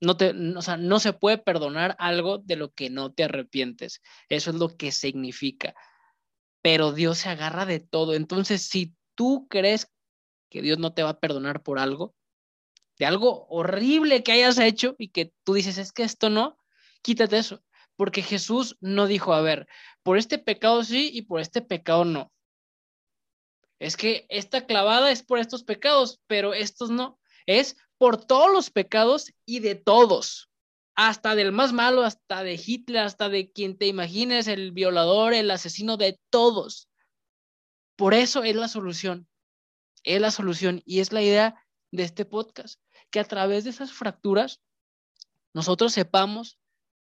No, 0.00 0.16
te, 0.16 0.30
o 0.30 0.62
sea, 0.62 0.76
no 0.76 0.98
se 0.98 1.12
puede 1.12 1.38
perdonar 1.38 1.94
algo 1.98 2.38
de 2.38 2.56
lo 2.56 2.72
que 2.72 2.88
no 2.90 3.12
te 3.12 3.24
arrepientes. 3.24 4.00
Eso 4.28 4.50
es 4.50 4.56
lo 4.56 4.76
que 4.76 4.92
significa. 4.92 5.74
Pero 6.62 6.92
Dios 6.92 7.18
se 7.18 7.28
agarra 7.28 7.66
de 7.66 7.80
todo. 7.80 8.14
Entonces, 8.14 8.62
si 8.62 8.94
tú 9.14 9.46
crees 9.48 9.90
que 10.48 10.62
Dios 10.62 10.78
no 10.78 10.94
te 10.94 11.02
va 11.02 11.10
a 11.10 11.20
perdonar 11.20 11.62
por 11.62 11.78
algo, 11.78 12.14
de 12.98 13.06
algo 13.06 13.46
horrible 13.48 14.22
que 14.22 14.32
hayas 14.32 14.58
hecho 14.58 14.94
y 14.98 15.08
que 15.08 15.32
tú 15.44 15.54
dices, 15.54 15.78
es 15.78 15.92
que 15.92 16.02
esto 16.02 16.28
no, 16.28 16.58
quítate 17.02 17.38
eso. 17.38 17.62
Porque 17.96 18.22
Jesús 18.22 18.76
no 18.80 19.06
dijo, 19.06 19.32
a 19.32 19.40
ver, 19.40 19.68
por 20.02 20.18
este 20.18 20.38
pecado 20.38 20.84
sí 20.84 21.10
y 21.12 21.22
por 21.22 21.40
este 21.40 21.62
pecado 21.62 22.04
no. 22.04 22.32
Es 23.78 23.96
que 23.96 24.26
esta 24.28 24.66
clavada 24.66 25.10
es 25.10 25.22
por 25.22 25.38
estos 25.38 25.64
pecados, 25.64 26.20
pero 26.26 26.52
estos 26.52 26.90
no. 26.90 27.18
Es 27.46 27.76
por 28.00 28.16
todos 28.16 28.50
los 28.50 28.70
pecados 28.70 29.30
y 29.44 29.58
de 29.58 29.74
todos. 29.74 30.50
Hasta 30.94 31.34
del 31.34 31.52
más 31.52 31.74
malo, 31.74 32.02
hasta 32.02 32.42
de 32.42 32.54
Hitler, 32.54 33.02
hasta 33.02 33.28
de 33.28 33.52
quien 33.52 33.76
te 33.76 33.86
imagines, 33.86 34.48
el 34.48 34.72
violador, 34.72 35.34
el 35.34 35.50
asesino, 35.50 35.98
de 35.98 36.18
todos. 36.30 36.88
Por 37.96 38.14
eso 38.14 38.42
es 38.42 38.56
la 38.56 38.68
solución. 38.68 39.28
Es 40.02 40.18
la 40.18 40.30
solución 40.30 40.80
y 40.86 41.00
es 41.00 41.12
la 41.12 41.20
idea 41.20 41.62
de 41.90 42.04
este 42.04 42.24
podcast 42.24 42.80
que 43.10 43.20
a 43.20 43.24
través 43.24 43.64
de 43.64 43.70
esas 43.70 43.92
fracturas 43.92 44.62
nosotros 45.52 45.92
sepamos 45.92 46.58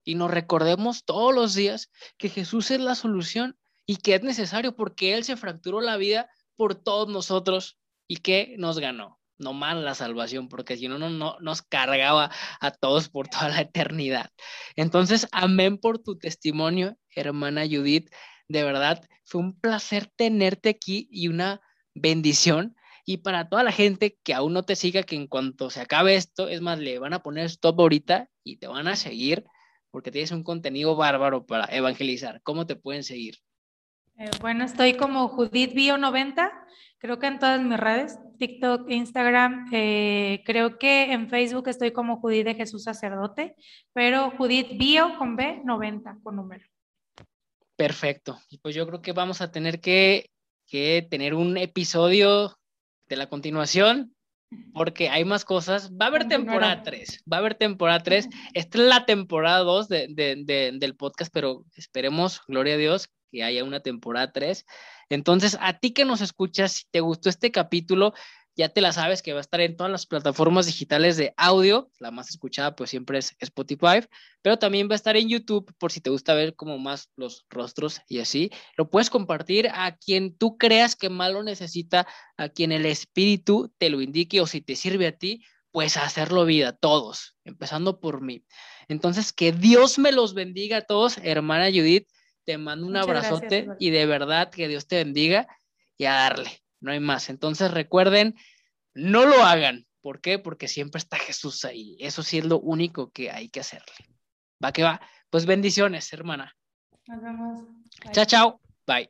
y 0.06 0.16
nos 0.16 0.32
recordemos 0.32 1.04
todos 1.04 1.36
los 1.36 1.56
días 1.56 1.92
que 2.18 2.30
Jesús 2.30 2.72
es 2.72 2.80
la 2.80 2.96
solución 2.96 3.60
y 3.86 3.98
que 3.98 4.16
es 4.16 4.24
necesario 4.24 4.78
porque 4.78 5.14
Él 5.14 5.26
se 5.26 5.36
fracturó 5.36 5.82
la 5.82 5.98
vida 5.98 6.30
por 6.56 6.74
todos 6.74 7.10
nosotros 7.10 7.78
y 8.08 8.18
que 8.18 8.56
nos 8.58 8.80
ganó. 8.80 9.20
No 9.38 9.54
más 9.54 9.76
la 9.78 9.96
salvación, 9.96 10.48
porque 10.48 10.78
si 10.78 10.88
no, 10.88 10.98
no, 10.98 11.38
nos 11.40 11.62
cargaba 11.62 12.32
a 12.60 12.72
todos 12.72 13.10
por 13.10 13.28
toda 13.28 13.50
la 13.50 13.62
eternidad. 13.62 14.30
Entonces, 14.76 15.28
amén 15.32 15.78
por 15.78 16.00
tu 16.00 16.18
testimonio, 16.18 16.98
hermana 17.16 17.64
Judith. 17.70 18.10
De 18.48 18.64
verdad, 18.64 19.04
fue 19.26 19.42
un 19.42 19.60
placer 19.60 20.08
tenerte 20.16 20.70
aquí 20.70 21.08
y 21.12 21.28
una 21.28 21.62
bendición 21.94 22.76
y 23.06 23.18
para 23.18 23.50
toda 23.50 23.64
la 23.64 23.72
gente 23.72 24.18
que 24.24 24.34
aún 24.34 24.54
no 24.54 24.64
te 24.64 24.76
siga, 24.76 25.04
que 25.04 25.16
en 25.16 25.28
cuanto 25.28 25.70
se 25.70 25.82
acabe 25.82 26.16
esto, 26.16 26.50
es 26.50 26.62
más, 26.62 26.80
le 26.80 26.98
van 26.98 27.14
a 27.14 27.22
poner 27.22 27.46
stop 27.46 27.80
ahorita 27.80 28.30
y 28.44 28.58
te 28.58 28.68
van 28.68 28.88
a 28.88 28.96
seguir 28.96 29.46
porque 29.92 30.12
tienes 30.12 30.32
un 30.32 30.44
contenido 30.44 30.96
bárbaro 30.96 31.46
para 31.46 31.66
evangelizar. 31.74 32.42
¿Cómo 32.44 32.66
te 32.66 32.76
pueden 32.76 33.04
seguir? 33.04 33.36
Eh, 34.18 34.32
bueno, 34.40 34.64
estoy 34.64 34.94
como 34.94 35.28
Judith 35.28 35.74
Bio 35.74 35.98
90, 35.98 36.50
creo 37.00 37.20
que 37.20 37.28
en 37.28 37.38
todas 37.38 37.62
mis 37.62 37.78
redes, 37.78 38.18
TikTok, 38.40 38.90
Instagram, 38.90 39.68
eh, 39.74 40.42
creo 40.46 40.78
que 40.78 41.12
en 41.12 41.30
Facebook 41.30 41.68
estoy 41.68 41.92
como 41.92 42.22
Judith 42.22 42.46
de 42.46 42.56
Jesús 42.56 42.84
Sacerdote, 42.84 43.56
pero 43.92 44.32
Judith 44.32 44.78
Bio 44.78 45.18
con 45.18 45.36
B 45.36 45.62
90 45.66 46.20
con 46.24 46.38
número. 46.38 46.66
Perfecto. 47.76 48.40
Y 48.50 48.58
pues 48.60 48.74
yo 48.74 48.88
creo 48.88 49.02
que 49.02 49.12
vamos 49.12 49.42
a 49.42 49.52
tener 49.52 49.82
que, 49.82 50.30
que 50.66 51.06
tener 51.10 51.34
un 51.34 51.58
episodio 51.58 52.58
de 53.08 53.18
la 53.18 53.28
continuación, 53.28 54.16
porque 54.74 55.10
hay 55.10 55.26
más 55.26 55.44
cosas. 55.44 55.92
Va 55.92 56.06
a 56.06 56.08
haber 56.08 56.30
temporada 56.30 56.84
3, 56.84 57.24
va 57.32 57.38
a 57.38 57.40
haber 57.42 57.56
temporada 57.56 58.02
3. 58.02 58.30
Esta 58.54 58.78
es 58.78 58.84
la 58.86 59.06
temporada 59.06 59.60
2 59.60 59.90
del 59.90 60.96
podcast, 60.98 61.34
pero 61.34 61.66
esperemos, 61.76 62.42
gloria 62.48 62.76
a 62.76 62.78
Dios, 62.78 63.10
que 63.32 63.44
haya 63.44 63.64
una 63.64 63.80
temporada 63.80 64.32
3. 64.32 64.66
Entonces, 65.10 65.58
a 65.60 65.80
ti 65.80 65.92
que 65.92 66.06
nos 66.06 66.22
escuchas, 66.22 66.72
si 66.74 66.84
te 66.92 67.00
gustó 67.00 67.30
este 67.30 67.52
capítulo, 67.52 68.14
ya 68.56 68.70
te 68.70 68.82
la 68.82 68.94
sabes 68.94 69.22
que 69.22 69.34
va 69.34 69.40
a 69.40 69.42
estar 69.42 69.60
en 69.60 69.76
todas 69.76 69.92
las 69.92 70.06
plataformas 70.06 70.66
digitales 70.66 71.18
de 71.18 71.34
audio. 71.36 71.92
La 72.00 72.12
más 72.12 72.30
escuchada 72.30 72.76
pues 72.76 72.90
siempre 72.90 73.18
es 73.18 73.36
Spotify, 73.40 74.00
pero 74.42 74.58
también 74.58 74.88
va 74.90 74.94
a 74.94 74.96
estar 74.96 75.18
en 75.18 75.28
YouTube 75.28 75.74
por 75.78 75.92
si 75.92 76.00
te 76.00 76.10
gusta 76.10 76.34
ver 76.34 76.56
como 76.56 76.78
más 76.78 77.10
los 77.18 77.46
rostros 77.50 78.02
y 78.08 78.20
así. 78.20 78.52
Lo 78.78 78.90
puedes 78.90 79.10
compartir 79.10 79.68
a 79.74 79.98
quien 79.98 80.38
tú 80.38 80.58
creas 80.58 80.96
que 80.96 81.10
más 81.10 81.34
lo 81.34 81.44
necesita, 81.44 82.08
a 82.38 82.50
quien 82.50 82.72
el 82.72 82.86
espíritu 82.86 83.74
te 83.78 83.90
lo 83.90 84.02
indique 84.02 84.40
o 84.40 84.48
si 84.48 84.62
te 84.62 84.76
sirve 84.76 85.08
a 85.08 85.18
ti, 85.18 85.44
pues 85.72 85.98
hacerlo 85.98 86.46
vida, 86.46 86.72
todos, 86.72 87.36
empezando 87.44 88.00
por 88.00 88.22
mí. 88.22 88.46
Entonces, 88.88 89.34
que 89.34 89.52
Dios 89.52 90.00
me 90.00 90.14
los 90.14 90.34
bendiga 90.34 90.78
a 90.78 90.82
todos, 90.82 91.18
hermana 91.18 91.66
Judith. 91.66 92.08
Te 92.46 92.58
mando 92.58 92.86
un 92.86 92.96
abrazote 92.96 93.68
y 93.80 93.90
de 93.90 94.06
verdad 94.06 94.52
que 94.52 94.68
Dios 94.68 94.88
te 94.88 94.98
bendiga 94.98 95.48
y 95.98 96.06
a 96.06 96.14
darle 96.14 96.66
no 96.86 96.92
hay 96.92 97.00
más. 97.00 97.30
Entonces 97.30 97.72
recuerden, 97.72 98.36
no 98.94 99.26
lo 99.26 99.44
hagan. 99.44 99.86
¿Por 100.02 100.22
qué? 100.22 100.40
Porque 100.40 100.68
siempre 100.68 101.00
está 101.00 101.18
Jesús 101.18 101.66
ahí. 101.66 101.98
Eso 102.00 102.24
sí 102.24 102.38
es 102.38 102.46
lo 102.46 102.60
único 102.60 103.12
que 103.12 103.32
hay 103.32 103.50
que 103.50 103.60
hacerle. 103.60 103.94
Va 104.64 104.72
que 104.72 104.84
va. 104.84 105.02
Pues 105.30 105.46
bendiciones, 105.46 106.14
hermana. 106.14 106.56
Nos 107.08 107.22
vemos. 107.22 107.64
Chao, 108.12 108.26
chao. 108.26 108.62
Bye. 108.86 109.10